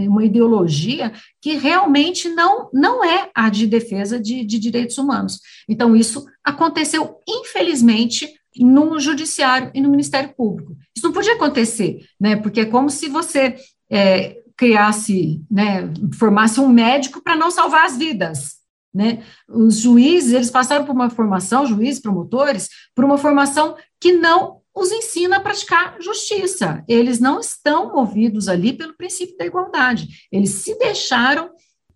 [0.09, 5.39] uma ideologia que realmente não, não é a de defesa de, de direitos humanos.
[5.69, 10.75] Então, isso aconteceu, infelizmente, no judiciário e no Ministério Público.
[10.95, 12.35] Isso não podia acontecer, né?
[12.35, 13.55] Porque é como se você
[13.89, 18.55] é, criasse, né, formasse um médico para não salvar as vidas.
[18.93, 19.23] Né?
[19.49, 24.91] Os juízes, eles passaram por uma formação, juízes, promotores, por uma formação que não os
[24.91, 26.83] ensina a praticar justiça.
[26.87, 30.07] Eles não estão movidos ali pelo princípio da igualdade.
[30.31, 31.49] Eles se deixaram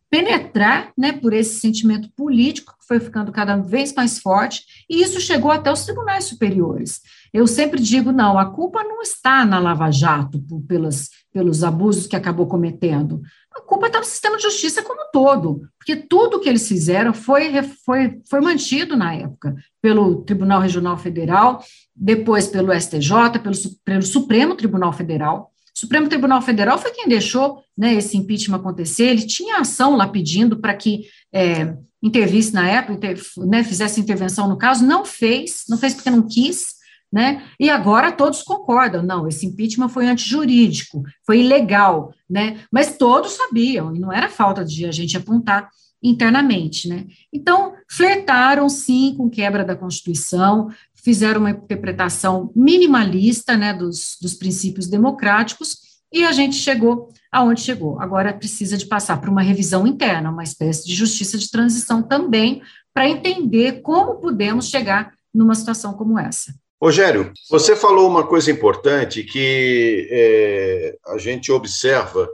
[0.09, 5.19] penetrar né, por esse sentimento político que foi ficando cada vez mais forte, e isso
[5.19, 7.01] chegou até os tribunais superiores.
[7.31, 12.07] Eu sempre digo, não, a culpa não está na Lava Jato por, pelas, pelos abusos
[12.07, 13.21] que acabou cometendo.
[13.55, 17.13] A culpa está no sistema de justiça como um todo, porque tudo que eles fizeram
[17.13, 21.63] foi, foi, foi mantido na época pelo Tribunal Regional Federal,
[21.95, 27.63] depois pelo STJ, pelo, pelo Supremo Tribunal Federal, o Supremo Tribunal Federal foi quem deixou
[27.77, 32.93] né, esse impeachment acontecer, ele tinha ação lá pedindo para que é, intervisse na época,
[32.93, 36.79] inter, né, fizesse intervenção no caso, não fez, não fez porque não quis,
[37.11, 43.33] né, e agora todos concordam, não, esse impeachment foi antijurídico, foi ilegal, né, mas todos
[43.33, 45.69] sabiam, e não era falta de a gente apontar
[46.01, 47.05] internamente, né?
[47.31, 50.69] Então, flertaram sim com quebra da Constituição,
[51.03, 55.77] fizeram uma interpretação minimalista né, dos, dos princípios democráticos,
[56.11, 57.99] e a gente chegou aonde chegou.
[58.01, 62.61] Agora precisa de passar por uma revisão interna, uma espécie de justiça de transição também,
[62.93, 66.53] para entender como podemos chegar numa situação como essa.
[66.81, 72.27] Rogério, você falou uma coisa importante que é, a gente observa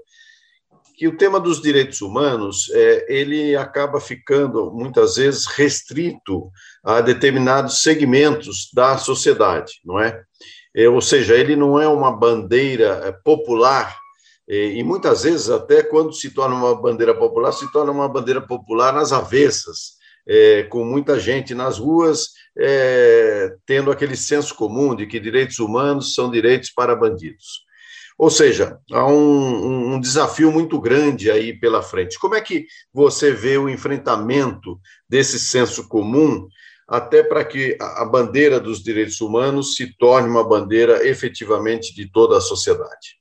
[0.97, 6.49] que o tema dos direitos humanos é, ele acaba ficando muitas vezes restrito
[6.83, 10.23] a determinados segmentos da sociedade, não é?
[10.73, 13.97] é ou seja, ele não é uma bandeira é, popular
[14.47, 18.41] é, e muitas vezes até quando se torna uma bandeira popular se torna uma bandeira
[18.41, 19.95] popular nas avessas,
[20.27, 26.13] é, com muita gente nas ruas é, tendo aquele senso comum de que direitos humanos
[26.13, 27.64] são direitos para bandidos.
[28.17, 32.17] Ou seja, há um, um, desafio muito grande aí pela frente.
[32.17, 36.47] Como é que você vê o enfrentamento desse senso comum,
[36.87, 42.37] até para que a bandeira dos direitos humanos se torne uma bandeira efetivamente de toda
[42.37, 43.19] a sociedade?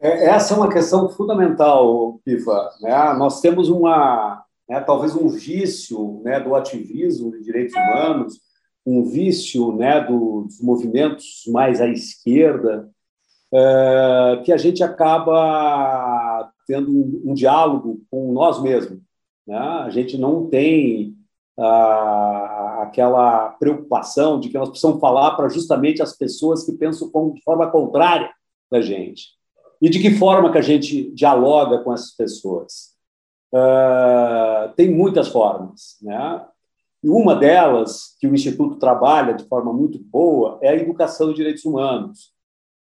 [0.00, 2.70] É, essa é uma questão fundamental, Piva.
[2.80, 3.12] Né?
[3.18, 8.40] Nós temos uma, né, talvez um vício né, do ativismo de direitos humanos,
[8.84, 12.88] um vício né, dos movimentos mais à esquerda,
[13.52, 18.98] é, que a gente acaba tendo um, um, diálogo com nós mesmos.
[19.46, 19.56] Né?
[19.56, 21.14] A gente não tem
[21.58, 27.42] ah, aquela preocupação de que nós precisamos falar para justamente as pessoas que pensam de
[27.42, 28.30] forma contrária
[28.70, 29.36] da gente.
[29.80, 32.96] E de que forma que a gente dialoga com essas pessoas?
[33.54, 36.44] Uh, tem muitas formas, né?
[37.02, 41.36] E uma delas, que o Instituto trabalha de forma muito boa, é a educação de
[41.36, 42.32] direitos humanos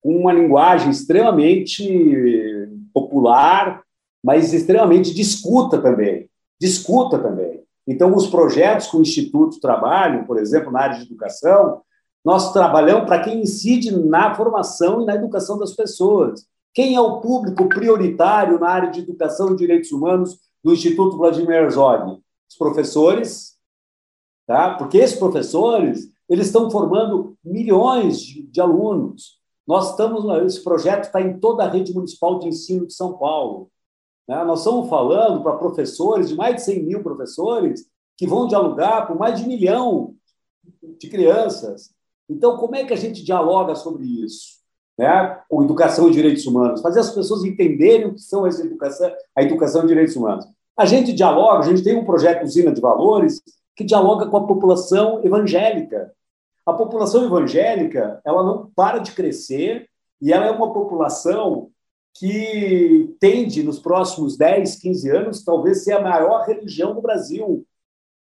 [0.06, 3.82] uma linguagem extremamente popular,
[4.24, 6.30] mas extremamente discuta também.
[6.62, 7.64] Discuta também.
[7.88, 11.82] Então, os projetos que o Instituto trabalha, por exemplo, na área de educação,
[12.24, 16.46] nós trabalhamos para quem incide na formação e na educação das pessoas.
[16.74, 21.64] Quem é o público prioritário na área de educação e direitos humanos do Instituto Vladimir
[21.64, 22.20] Herzog?
[22.50, 23.56] Os professores,
[24.46, 24.76] tá?
[24.76, 29.40] porque esses professores eles estão formando milhões de, de alunos.
[29.68, 33.70] Nós estamos, esse projeto está em toda a rede municipal de ensino de São Paulo.
[34.28, 34.44] Né?
[34.44, 37.86] Nós estamos falando para professores, de mais de 100 mil professores,
[38.18, 40.16] que vão dialogar com mais de um milhão
[41.00, 41.92] de crianças.
[42.30, 44.56] Então, como é que a gente dialoga sobre isso?
[44.98, 45.42] Né?
[45.50, 49.44] Com educação e direitos humanos, fazer as pessoas entenderem o que são essa educação, a
[49.44, 50.46] educação e direitos humanos.
[50.78, 53.42] A gente dialoga, a gente tem um projeto Usina de Valores
[53.76, 56.14] que dialoga com a população evangélica.
[56.66, 59.88] A população evangélica, ela não para de crescer
[60.22, 61.70] e ela é uma população
[62.18, 67.66] que tende, nos próximos 10, 15 anos, talvez ser a maior religião do Brasil.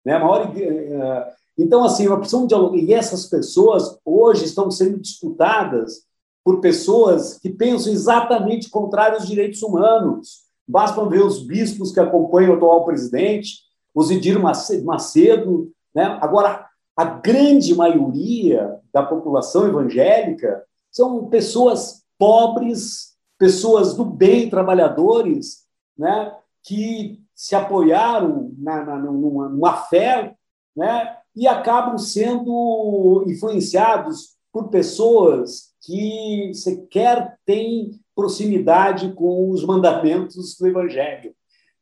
[0.04, 0.14] Né?
[0.14, 6.02] A maior, eh, então, assim, uma opção de E essas pessoas hoje estão sendo disputadas
[6.44, 10.42] por pessoas que pensam exatamente contrário aos direitos humanos.
[10.66, 13.60] Basta ver os bispos que acompanham o atual presidente,
[13.94, 15.70] o Zidir Macedo.
[15.94, 16.18] Né?
[16.20, 16.66] Agora,
[16.96, 25.64] a grande maioria da população evangélica são pessoas pobres, pessoas do bem, trabalhadores,
[25.98, 26.32] né?
[26.62, 30.34] que se apoiaram na, na, numa, numa fé
[30.76, 31.16] né?
[31.34, 41.34] e acabam sendo influenciados por pessoas que sequer têm proximidade com os mandamentos do Evangelho.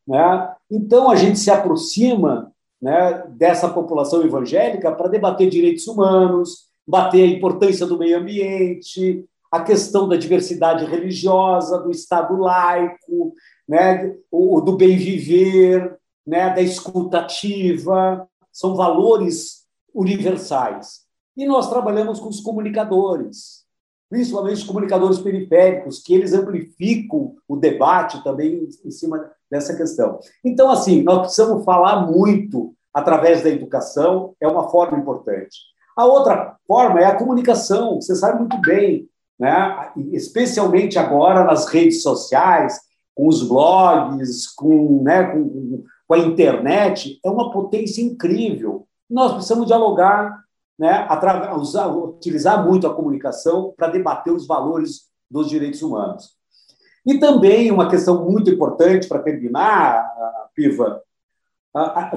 [0.07, 0.55] Né?
[0.71, 2.52] Então, a gente se aproxima
[2.83, 9.63] né, dessa população evangélica para debater direitos humanos, bater a importância do meio ambiente, a
[9.63, 13.35] questão da diversidade religiosa, do Estado laico,
[13.69, 19.65] né, o, do bem viver, né, da escutativa, são valores
[19.95, 21.03] universais.
[21.37, 23.63] E nós trabalhamos com os comunicadores,
[24.11, 30.19] principalmente os comunicadores periféricos, que eles amplificam o debate também em cima dessa questão.
[30.43, 35.59] Então, assim, nós precisamos falar muito através da educação, é uma forma importante.
[35.95, 39.07] A outra forma é a comunicação, você sabe muito bem,
[39.39, 39.93] né?
[40.11, 42.81] especialmente agora nas redes sociais,
[43.15, 48.87] com os blogs, com, né, com, com a internet, é uma potência incrível.
[49.09, 50.45] Nós precisamos dialogar,
[50.79, 51.07] né,
[51.55, 56.31] usar, utilizar muito a comunicação para debater os valores dos direitos humanos.
[57.05, 60.09] E também uma questão muito importante para terminar,
[60.55, 61.03] Piva,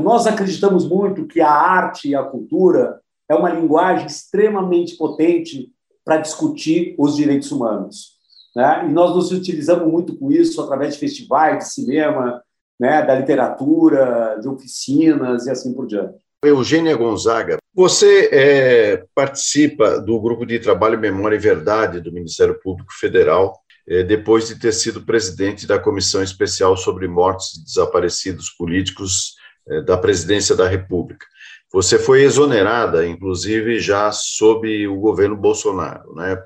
[0.02, 5.72] nós acreditamos muito que a arte e a cultura é uma linguagem extremamente potente
[6.04, 8.16] para discutir os direitos humanos.
[8.56, 8.86] Né?
[8.88, 12.42] E nós nos utilizamos muito com isso através de festivais de cinema,
[12.80, 16.24] né, da literatura, de oficinas e assim por diante.
[16.44, 22.94] Eugênia Gonzaga, você é, participa do grupo de trabalho Memória e Verdade do Ministério Público
[22.94, 23.58] Federal,
[23.88, 29.36] depois de ter sido presidente da Comissão Especial sobre Mortos e Desaparecidos Políticos
[29.68, 31.26] é, da Presidência da República.
[31.74, 36.38] Você foi exonerada, inclusive, já sob o governo Bolsonaro, né?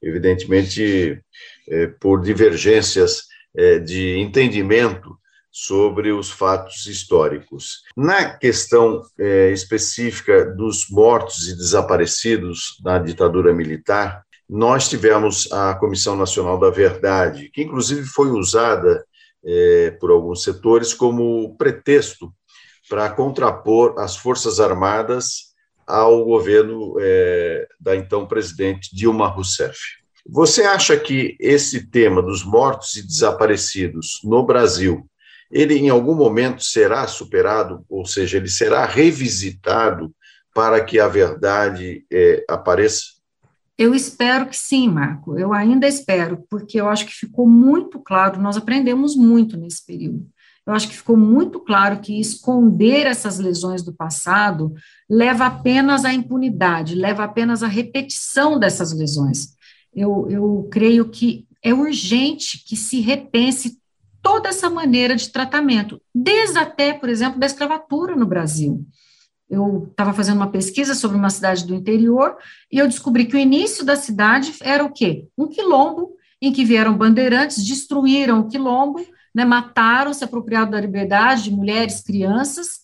[0.00, 1.22] evidentemente
[1.68, 3.30] é, por divergências
[3.84, 5.14] de entendimento
[5.50, 7.82] sobre os fatos históricos.
[7.94, 9.02] Na questão
[9.52, 17.48] específica dos mortos e desaparecidos na ditadura militar, nós tivemos a Comissão Nacional da Verdade,
[17.48, 19.02] que inclusive foi usada
[19.42, 22.30] é, por alguns setores como pretexto
[22.86, 25.54] para contrapor as Forças Armadas
[25.86, 29.78] ao governo é, da então presidente Dilma Rousseff.
[30.28, 35.08] Você acha que esse tema dos mortos e desaparecidos no Brasil
[35.50, 40.14] ele em algum momento será superado, ou seja, ele será revisitado
[40.54, 43.11] para que a verdade é, apareça?
[43.78, 45.38] Eu espero que sim, Marco.
[45.38, 50.26] Eu ainda espero, porque eu acho que ficou muito claro, nós aprendemos muito nesse período.
[50.64, 54.72] Eu acho que ficou muito claro que esconder essas lesões do passado
[55.10, 59.56] leva apenas à impunidade, leva apenas à repetição dessas lesões.
[59.92, 63.78] Eu, eu creio que é urgente que se repense
[64.22, 68.86] toda essa maneira de tratamento, desde até, por exemplo, da escravatura no Brasil.
[69.52, 72.38] Eu estava fazendo uma pesquisa sobre uma cidade do interior
[72.72, 75.26] e eu descobri que o início da cidade era o quê?
[75.36, 81.44] Um quilombo em que vieram bandeirantes, destruíram o quilombo, né, mataram, se apropriaram da liberdade
[81.44, 82.80] de mulheres, crianças,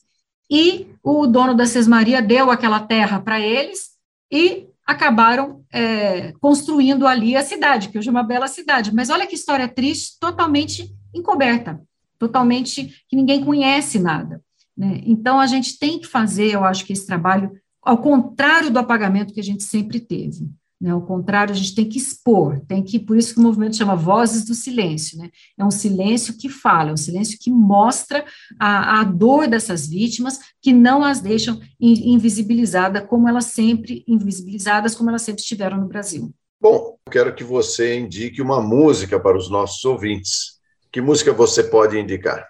[0.50, 3.92] e o dono da Sesmaria deu aquela terra para eles
[4.30, 8.94] e acabaram é, construindo ali a cidade, que hoje é uma bela cidade.
[8.94, 11.80] Mas olha que história triste, totalmente encoberta,
[12.18, 14.42] totalmente que ninguém conhece nada.
[14.78, 15.00] Né?
[15.04, 17.50] Então, a gente tem que fazer, eu acho que esse trabalho,
[17.82, 20.48] ao contrário do apagamento que a gente sempre teve.
[20.80, 20.92] Né?
[20.92, 23.96] Ao contrário, a gente tem que expor, tem que, por isso que o movimento chama
[23.96, 25.28] Vozes do Silêncio, né?
[25.58, 28.24] É um silêncio que fala, é um silêncio que mostra
[28.60, 35.10] a, a dor dessas vítimas, que não as deixam invisibilizadas como elas sempre, invisibilizadas como
[35.10, 36.32] elas sempre estiveram no Brasil.
[36.60, 40.58] Bom, quero que você indique uma música para os nossos ouvintes.
[40.92, 42.46] Que música você pode indicar?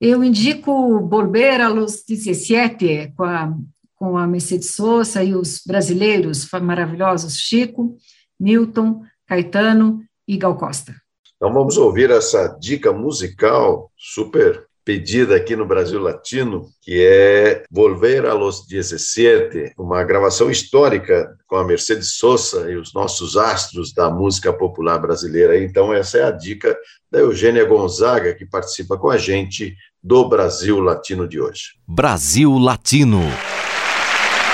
[0.00, 3.56] Eu indico Volver a los 17, com a
[3.96, 7.96] com a Mercedes Sosa e os brasileiros maravilhosos Chico,
[8.38, 10.94] Milton, Caetano e Gal Costa.
[11.36, 18.24] Então vamos ouvir essa dica musical super pedida aqui no Brasil Latino, que é Volver
[18.24, 24.08] a los 17, uma gravação histórica com a Mercedes Sosa e os nossos astros da
[24.08, 25.58] música popular brasileira.
[25.58, 26.78] Então essa é a dica
[27.10, 31.72] da Eugênia Gonzaga, que participa com a gente do Brasil Latino de hoje.
[31.88, 33.22] Brasil Latino.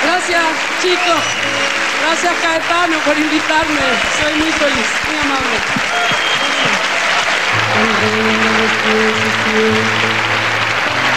[0.02, 1.22] Gracias, chicos.
[2.00, 3.80] Gracias, Caetano, por invitarme.
[4.18, 5.92] Soy muy feliz, muy amable.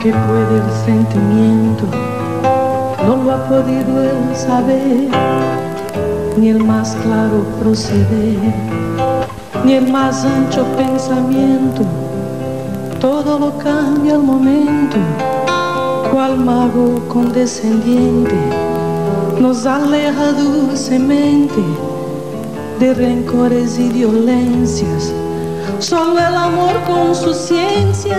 [0.00, 1.84] que puede el sentimiento
[3.06, 5.08] no lo ha podido él saber,
[6.38, 8.38] ni el más claro proceder,
[9.64, 11.82] ni el más ancho pensamiento.
[12.98, 14.96] Todo lo cambia al momento,
[16.10, 18.36] cual mago condescendiente
[19.38, 21.62] nos aleja dulcemente
[22.78, 25.12] de rencores y violencias.
[25.78, 28.18] Solo el amor con su ciencia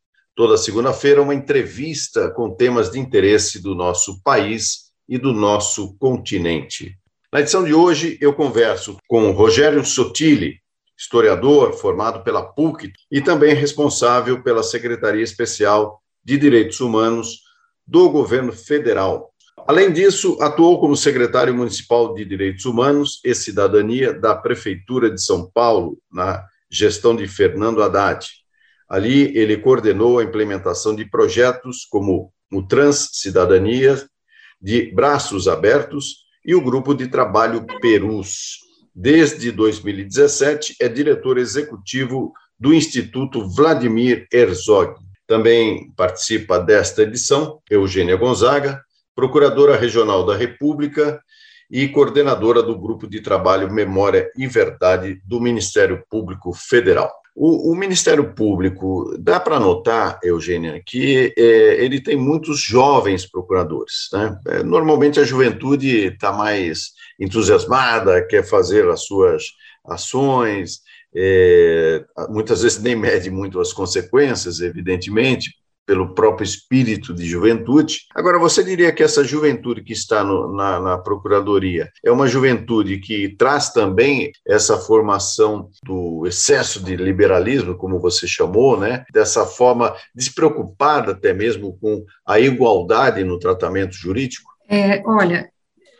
[0.35, 6.97] Toda segunda-feira, uma entrevista com temas de interesse do nosso país e do nosso continente.
[7.33, 10.59] Na edição de hoje, eu converso com Rogério Sotile,
[10.97, 17.41] historiador formado pela PUC e também responsável pela Secretaria Especial de Direitos Humanos
[17.85, 19.31] do Governo Federal.
[19.67, 25.49] Além disso, atuou como secretário municipal de Direitos Humanos e Cidadania da Prefeitura de São
[25.51, 28.27] Paulo, na gestão de Fernando Haddad.
[28.91, 34.05] Ali, ele coordenou a implementação de projetos como o Trans Cidadania,
[34.61, 38.57] de Braços Abertos, e o Grupo de Trabalho Perus.
[38.93, 44.95] Desde 2017, é diretor executivo do Instituto Vladimir Herzog.
[45.25, 48.83] Também participa desta edição Eugênia Gonzaga,
[49.15, 51.21] procuradora regional da República
[51.69, 57.20] e coordenadora do Grupo de Trabalho Memória e Verdade do Ministério Público Federal.
[57.33, 64.09] O, o, Ministério Público, dá para notar, Eugênia, que é, ele tem muitos jovens procuradores.
[64.11, 64.37] Né?
[64.47, 69.43] É, normalmente a juventude está mais entusiasmada, quer fazer as suas
[69.85, 70.81] ações,
[71.15, 75.55] é, muitas vezes nem mede muito as consequências, evidentemente,
[75.91, 78.05] pelo próprio espírito de juventude.
[78.15, 82.97] Agora, você diria que essa juventude que está no, na, na, Procuradoria é uma juventude
[82.99, 89.03] que traz também essa formação do excesso de liberalismo, como você chamou, né?
[89.11, 94.49] dessa forma despreocupada até mesmo com a igualdade no tratamento jurídico?
[94.69, 95.51] É, olha,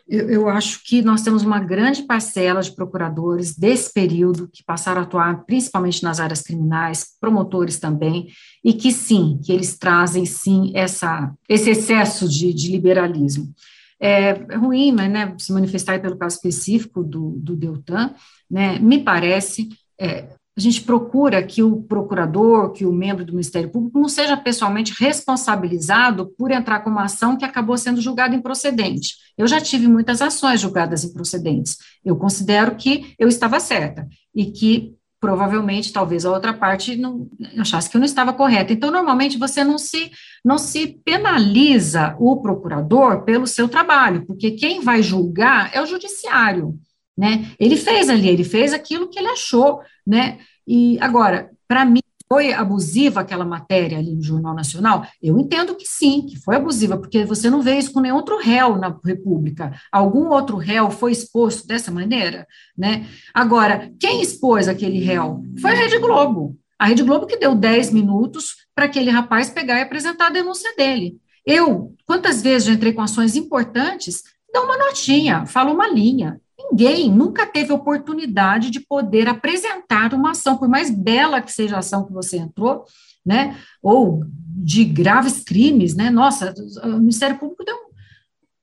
[0.08, 5.02] eu, eu, acho que nós temos uma grande parcela de procuradores desse período que passaram
[5.02, 8.28] a atuar principalmente nas áreas criminais, promotores também,
[8.64, 13.54] e que sim, que eles trazem sim essa, esse excesso de, de liberalismo.
[14.00, 18.14] É, é ruim, mas, né, se manifestar pelo caso específico do, do Deltan,
[18.50, 20.28] né, me parece, é,
[20.58, 24.94] a gente procura que o procurador, que o membro do Ministério Público não seja pessoalmente
[25.00, 29.16] responsabilizado por entrar com uma ação que acabou sendo julgada improcedente.
[29.38, 31.78] Eu já tive muitas ações julgadas improcedentes.
[32.04, 37.90] Eu considero que eu estava certa e que provavelmente talvez a outra parte não achasse
[37.90, 38.74] que eu não estava correta.
[38.74, 40.12] Então, normalmente você não se
[40.44, 46.78] não se penaliza o procurador pelo seu trabalho, porque quem vai julgar é o judiciário
[47.18, 47.52] né?
[47.60, 50.40] Ele fez ali, ele fez aquilo que ele achou, né?
[50.68, 52.02] E agora, para mim,
[52.32, 55.06] foi abusiva aquela matéria ali no Jornal Nacional?
[55.22, 58.38] Eu entendo que sim, que foi abusiva, porque você não vê isso com nenhum outro
[58.38, 59.78] réu na República.
[59.92, 62.48] Algum outro réu foi exposto dessa maneira,
[62.78, 63.06] né?
[63.34, 65.44] Agora, quem expôs aquele réu?
[65.60, 66.58] Foi a Rede Globo.
[66.80, 70.74] A Rede Globo que deu 10 minutos para aquele rapaz pegar e apresentar a denúncia
[70.78, 71.18] dele.
[71.46, 76.40] Eu, quantas vezes entrei com ações importantes, dá uma notinha, fala uma linha
[76.70, 81.80] ninguém nunca teve oportunidade de poder apresentar uma ação, por mais bela que seja a
[81.80, 82.86] ação que você entrou,
[83.26, 84.24] né, ou
[84.64, 86.54] de graves crimes, né, nossa,
[86.84, 87.90] o Ministério Público tem um,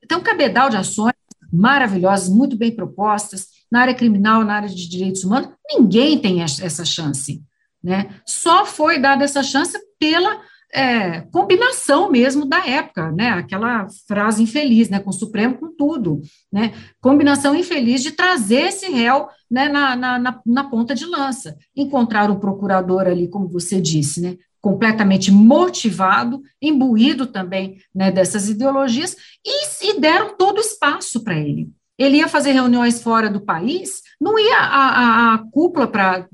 [0.09, 1.15] tem um cabedal de ações
[1.53, 6.85] maravilhosas, muito bem propostas, na área criminal, na área de direitos humanos, ninguém tem essa
[6.85, 7.43] chance,
[7.83, 10.41] né, só foi dada essa chance pela
[10.73, 13.31] é, combinação mesmo da época, né?
[13.31, 14.99] Aquela frase infeliz, né?
[15.01, 16.21] Com o Supremo, com tudo,
[16.53, 16.73] né?
[17.01, 21.57] Combinação infeliz de trazer esse réu né, na, na, na, na ponta de lança.
[21.75, 24.37] Encontrar um procurador ali, como você disse, né?
[24.61, 29.17] completamente motivado, imbuído também né, dessas ideologias,
[29.47, 31.71] e, e deram todo espaço para ele.
[31.99, 36.27] Ele ia fazer reuniões fora do país, não ia a, a, a cúpula para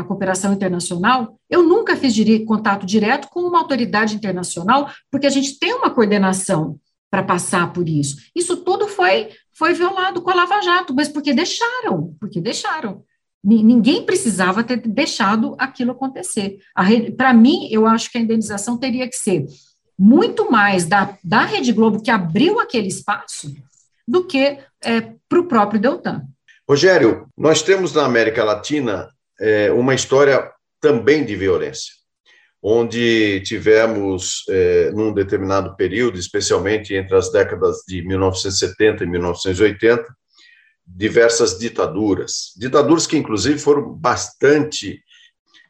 [0.00, 2.14] a cooperação internacional, eu nunca fiz
[2.46, 6.78] contato direto com uma autoridade internacional, porque a gente tem uma coordenação
[7.10, 8.16] para passar por isso.
[8.34, 13.02] Isso tudo foi, foi violado com a Lava Jato, mas porque deixaram, porque deixaram.
[13.42, 16.58] Ninguém precisava ter deixado aquilo acontecer.
[17.16, 19.44] Para mim, eu acho que a indenização teria que ser
[19.98, 23.54] muito mais da, da Rede Globo, que abriu aquele espaço,
[24.06, 26.22] do que é, para o próprio Deltan.
[26.68, 29.08] Rogério, nós temos na América Latina
[29.40, 31.92] é, uma história também de violência,
[32.62, 40.04] onde tivemos, é, num determinado período, especialmente entre as décadas de 1970 e 1980,
[40.86, 45.02] diversas ditaduras, ditaduras que, inclusive, foram bastante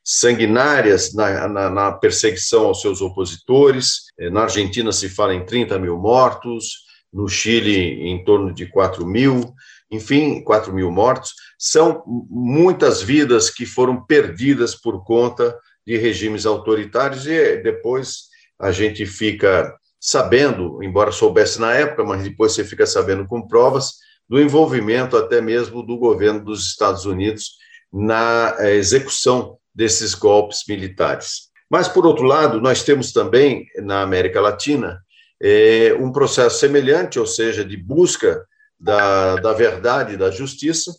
[0.05, 4.05] sanguinárias na, na, na, perseguição aos seus opositores.
[4.19, 6.84] É, na Argentina se fala em 30 mil mortos,
[7.15, 9.55] no Chile em torno de 4 mil,
[9.91, 15.57] enfim, 4 mil mortos, são muitas vidas que foram perdidas por conta
[15.87, 18.25] de regimes autoritários e depois
[18.59, 23.93] a gente fica sabendo, embora soubesse na época, mas depois você fica sabendo com provas,
[24.29, 27.53] do envolvimento até mesmo do governo dos Estados Unidos
[27.93, 31.51] na eh, execução desses golpes militares.
[31.71, 35.04] Mas, por outro lado, nós temos também na América Latina
[35.47, 38.47] eh, um processo semelhante, ou seja, de busca
[38.81, 40.91] da, da verdade, da justiça,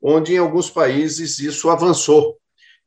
[0.00, 2.38] onde em alguns países isso avançou.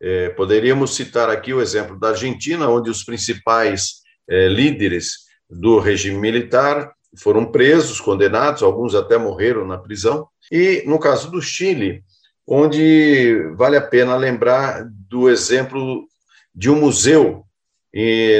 [0.01, 6.17] É, poderíamos citar aqui o exemplo da Argentina, onde os principais é, líderes do regime
[6.17, 12.03] militar foram presos, condenados, alguns até morreram na prisão, e no caso do Chile,
[12.47, 16.07] onde vale a pena lembrar do exemplo
[16.55, 17.45] de um museu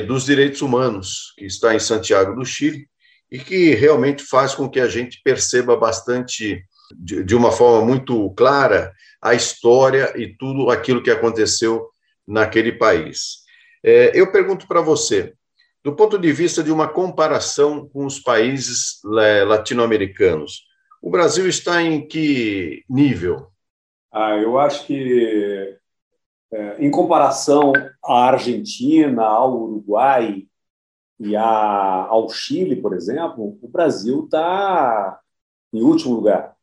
[0.08, 2.88] dos direitos humanos que está em Santiago do Chile,
[3.34, 6.64] e que realmente faz com que a gente perceba bastante,
[6.95, 11.89] de, de uma forma muito clara, a história e tudo aquilo que aconteceu
[12.28, 13.41] naquele país.
[13.84, 15.34] É, eu pergunto para você,
[15.84, 20.66] do ponto de vista de uma comparação com os países é, latino-americanos,
[21.01, 23.47] o Brasil está em que nível?
[24.12, 25.76] Ah, eu acho que
[26.80, 27.74] em comparação
[28.04, 30.45] à Argentina, ao Uruguai
[31.20, 35.20] e a, ao Chile, por exemplo, o Brasil está
[35.72, 36.56] em último lugar.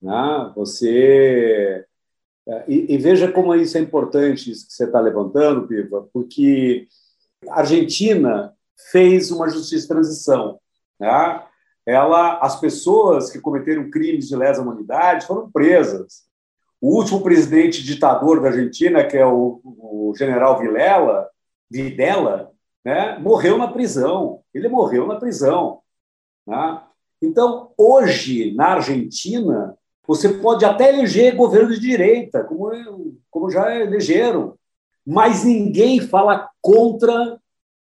[0.00, 0.52] Né?
[0.54, 1.86] Você
[2.48, 6.88] é, e, e, veja como isso é importante isso que você está levantando, Piva, porque
[7.50, 8.54] a Argentina
[8.90, 10.58] fez uma justiça de transição.
[10.98, 11.44] Né?
[11.84, 16.27] Ela, as pessoas que cometeram crimes de lesa humanidade foram presas.
[16.80, 21.28] O último presidente ditador da Argentina, que é o, o general Vilela,
[21.70, 22.52] Videla,
[22.84, 24.40] né, morreu na prisão.
[24.54, 25.80] Ele morreu na prisão.
[26.46, 26.80] Né?
[27.20, 29.76] Então, hoje, na Argentina,
[30.06, 34.54] você pode até eleger governo de direita, como, como já elegeram,
[35.04, 37.38] mas ninguém fala contra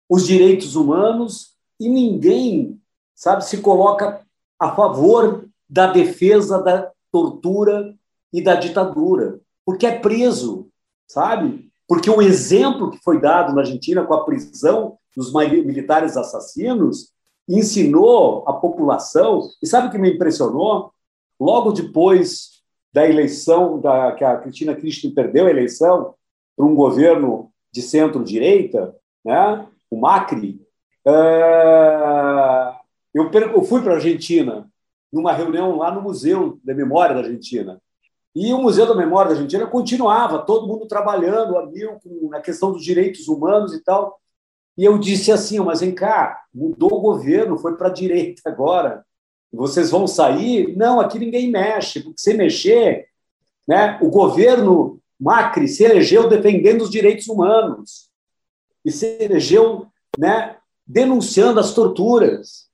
[0.09, 2.79] os direitos humanos e ninguém,
[3.15, 4.21] sabe, se coloca
[4.59, 7.95] a favor da defesa da tortura
[8.31, 10.69] e da ditadura, porque é preso,
[11.07, 11.69] sabe?
[11.87, 17.11] Porque o exemplo que foi dado na Argentina com a prisão dos militares assassinos
[17.47, 20.93] ensinou a população, e sabe o que me impressionou?
[21.39, 22.61] Logo depois
[22.93, 26.13] da eleição, da, que a Cristina Kirchner perdeu a eleição
[26.55, 30.61] para um governo de centro-direita, né, o Macri,
[31.05, 32.73] é,
[33.13, 34.69] eu, eu fui para a Argentina
[35.11, 37.81] numa reunião lá no Museu da Memória da Argentina.
[38.33, 42.71] E o Museu da Memória da Argentina continuava, todo mundo trabalhando a mil na questão
[42.71, 44.19] dos direitos humanos e tal.
[44.77, 49.05] E eu disse assim, mas vem cá, mudou o governo, foi para a direita agora.
[49.51, 50.75] Vocês vão sair?
[50.77, 53.07] Não, aqui ninguém mexe, porque se mexer,
[53.67, 58.09] né, o governo Macri se elegeu defendendo os direitos humanos
[58.83, 59.85] e se elegeu
[60.17, 60.55] né,
[60.87, 62.70] denunciando as torturas.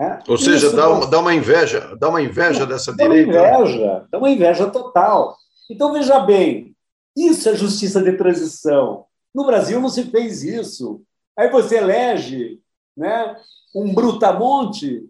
[0.00, 0.18] É.
[0.26, 3.32] Ou seja, Isso, dá, uma, dá uma inveja, dá uma inveja dessa dá direita.
[3.32, 5.36] Dá uma inveja, dá uma inveja total.
[5.68, 6.74] Então, veja bem,
[7.14, 9.04] isso é justiça de transição.
[9.34, 11.02] No Brasil não se fez isso.
[11.36, 12.58] Aí você elege
[12.96, 13.36] né,
[13.74, 15.04] um brutamonte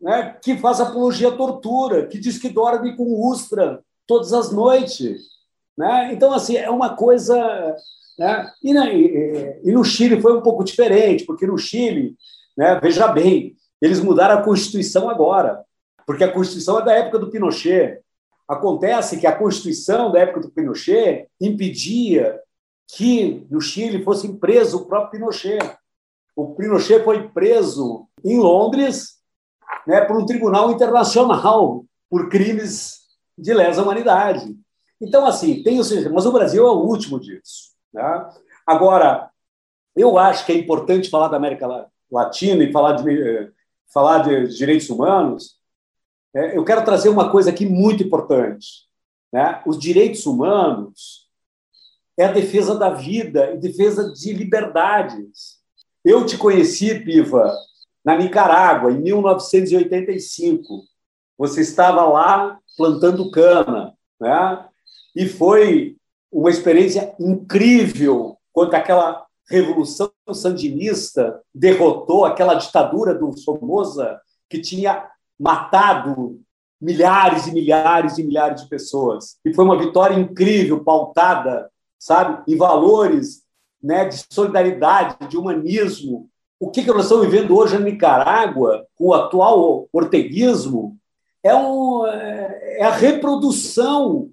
[0.00, 5.20] né, que faz apologia à tortura, que diz que dorme com ustra todas as noites.
[5.76, 6.14] Né?
[6.14, 7.76] Então, assim, é uma coisa...
[8.18, 8.50] Né?
[8.62, 12.16] E, e, e no Chile foi um pouco diferente, porque no Chile,
[12.56, 15.64] né, veja bem, eles mudaram a Constituição agora,
[16.06, 18.00] porque a Constituição é da época do Pinochet.
[18.46, 22.40] Acontece que a Constituição da época do Pinochet impedia
[22.88, 25.58] que no Chile fosse preso o próprio Pinochet.
[26.34, 29.20] O Pinochet foi preso em Londres
[29.86, 33.00] né, por um tribunal internacional por crimes
[33.38, 34.56] de lesa humanidade.
[35.00, 37.70] Então, assim, tem o mas o Brasil é o último disso.
[37.92, 38.28] Né?
[38.66, 39.30] Agora,
[39.96, 43.50] eu acho que é importante falar da América Latina e falar de eh,
[43.92, 45.58] falar de direitos humanos,
[46.34, 48.88] é, eu quero trazer uma coisa aqui muito importante.
[49.32, 49.62] Né?
[49.66, 51.28] Os direitos humanos
[52.16, 55.60] é a defesa da vida e defesa de liberdades.
[56.04, 57.52] Eu te conheci, Piva,
[58.04, 60.84] na Nicarágua, em 1985.
[61.38, 64.66] Você estava lá plantando cana, né?
[65.16, 65.96] E foi
[66.30, 76.40] uma experiência incrível quando aquela revolução sandinista derrotou aquela ditadura do Somoza que tinha matado
[76.80, 79.36] milhares e milhares e milhares de pessoas.
[79.44, 83.42] E foi uma vitória incrível, pautada, sabe, em valores
[83.82, 86.28] né, de solidariedade, de humanismo.
[86.58, 90.96] O que, que nós estamos vivendo hoje na Nicarágua, com o atual orteguismo,
[91.42, 94.30] é, um, é a reprodução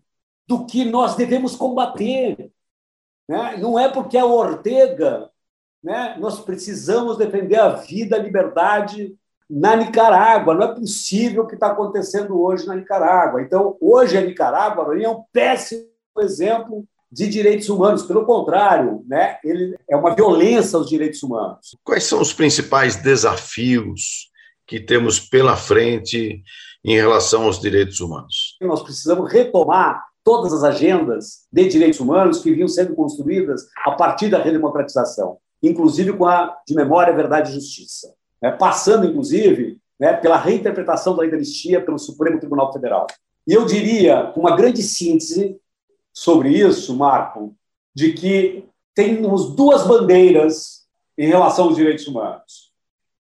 [0.48, 2.52] do que nós devemos combater.
[3.28, 3.58] Né?
[3.58, 5.30] Não é porque é Ortega,
[5.84, 6.16] né?
[6.20, 9.16] nós precisamos defender a vida, a liberdade
[9.50, 10.54] na Nicarágua.
[10.54, 13.42] Não é possível o que está acontecendo hoje na Nicarágua.
[13.42, 15.88] Então, hoje a Nicarágua é um péssimo
[16.20, 18.04] exemplo de direitos humanos.
[18.04, 19.38] Pelo contrário, né?
[19.44, 21.78] ele é uma violência aos direitos humanos.
[21.84, 24.30] Quais são os principais desafios
[24.66, 26.44] que temos pela frente
[26.84, 28.58] em relação aos direitos humanos?
[28.62, 34.28] Nós precisamos retomar todas as agendas de direitos humanos que vinham sendo construídas a partir
[34.28, 38.52] da redemocratização, inclusive com a de memória, verdade e justiça, né?
[38.52, 43.08] passando, inclusive, né, pela reinterpretação da anistia pelo Supremo Tribunal Federal.
[43.48, 45.58] E eu diria, com uma grande síntese
[46.14, 47.56] sobre isso, Marco,
[47.96, 50.86] de que temos duas bandeiras
[51.18, 52.74] em relação aos direitos humanos.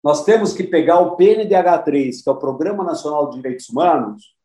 [0.03, 4.35] Nós temos que pegar o PNDH3, que é o Programa Nacional de Direitos Humanos,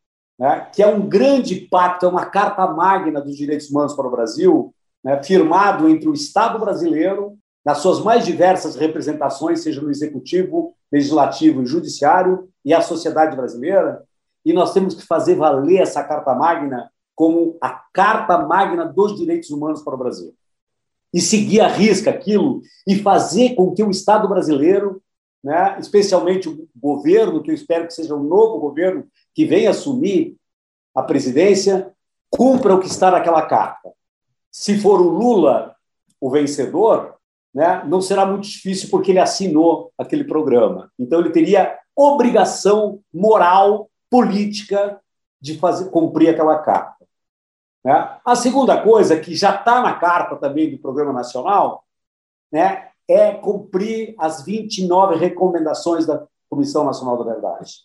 [0.43, 4.11] né, que é um grande pacto, é uma carta magna dos direitos humanos para o
[4.11, 4.75] Brasil,
[5.05, 11.63] né, firmado entre o Estado brasileiro, nas suas mais diversas representações, seja no executivo, legislativo
[11.63, 14.03] e judiciário, e a sociedade brasileira,
[14.45, 19.51] e nós temos que fazer valer essa carta magna como a Carta Magna dos Direitos
[19.51, 20.35] Humanos para o Brasil.
[21.15, 25.01] E seguir a risca aquilo e fazer com que o Estado brasileiro,
[25.45, 30.37] né, especialmente o governo, que eu espero que seja um novo governo que venha assumir
[30.95, 31.93] a presidência,
[32.31, 33.93] cumpra o que está naquela carta.
[34.51, 35.75] Se for o Lula
[36.21, 37.17] o vencedor,
[37.53, 40.91] né, não será muito difícil porque ele assinou aquele programa.
[40.99, 45.01] Então ele teria obrigação moral, política
[45.41, 47.05] de fazer cumprir aquela carta.
[47.85, 48.19] Né?
[48.25, 51.85] A segunda coisa que já está na carta também do Programa Nacional,
[52.51, 57.81] né, é cumprir as 29 recomendações da Comissão Nacional da Verdade.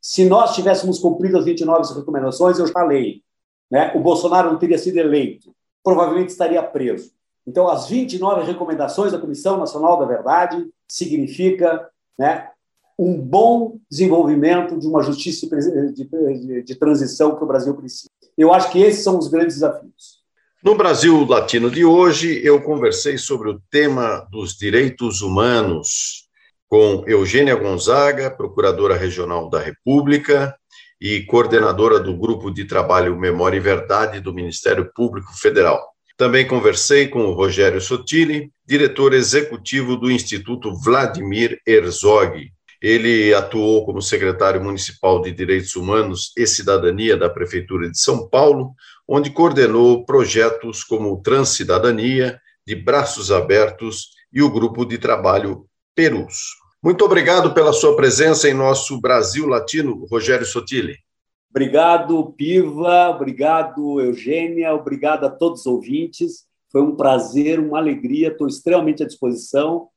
[0.00, 3.22] Se nós tivéssemos cumprido as 29 recomendações, eu falei,
[3.70, 7.12] né, o Bolsonaro não teria sido eleito, provavelmente estaria preso.
[7.46, 11.88] Então, as 29 recomendações da Comissão Nacional da Verdade significa
[12.18, 12.50] né,
[12.98, 18.10] um bom desenvolvimento de uma justiça de, de, de transição que o Brasil precisa.
[18.36, 20.18] Eu acho que esses são os grandes desafios.
[20.62, 26.27] No Brasil Latino de hoje, eu conversei sobre o tema dos direitos humanos
[26.68, 30.54] com Eugênia Gonzaga, procuradora regional da República
[31.00, 35.80] e coordenadora do Grupo de Trabalho Memória e Verdade do Ministério Público Federal.
[36.16, 42.50] Também conversei com o Rogério Sotile, diretor executivo do Instituto Vladimir Herzog.
[42.82, 48.72] Ele atuou como secretário municipal de Direitos Humanos e Cidadania da Prefeitura de São Paulo,
[49.06, 55.67] onde coordenou projetos como Transcidadania, de Braços Abertos e o Grupo de Trabalho
[55.98, 56.54] Perus.
[56.80, 60.96] Muito obrigado pela sua presença em nosso Brasil Latino, Rogério Sotile.
[61.50, 66.46] Obrigado, Piva, obrigado, Eugênia, obrigado a todos os ouvintes.
[66.70, 69.88] Foi um prazer, uma alegria, estou extremamente à disposição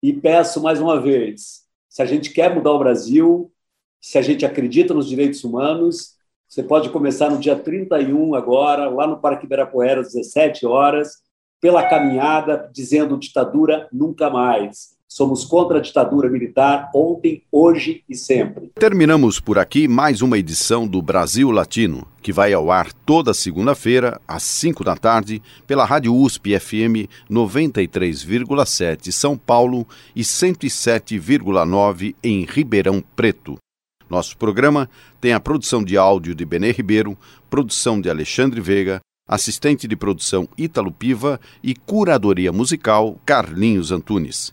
[0.00, 3.52] e peço mais uma vez: se a gente quer mudar o Brasil,
[4.00, 6.14] se a gente acredita nos direitos humanos,
[6.48, 11.14] você pode começar no dia 31 agora, lá no Parque Ibirapuera, às 17 horas,
[11.60, 14.96] pela caminhada, dizendo ditadura nunca mais.
[15.10, 18.70] Somos contra a ditadura militar ontem, hoje e sempre.
[18.74, 24.20] Terminamos por aqui mais uma edição do Brasil Latino, que vai ao ar toda segunda-feira,
[24.28, 33.02] às 5 da tarde, pela Rádio USP FM 93,7 São Paulo e 107,9 em Ribeirão
[33.16, 33.56] Preto.
[34.10, 34.90] Nosso programa
[35.22, 37.16] tem a produção de áudio de Benê Ribeiro,
[37.48, 44.52] produção de Alexandre Veiga, assistente de produção Ítalo Piva e curadoria musical Carlinhos Antunes.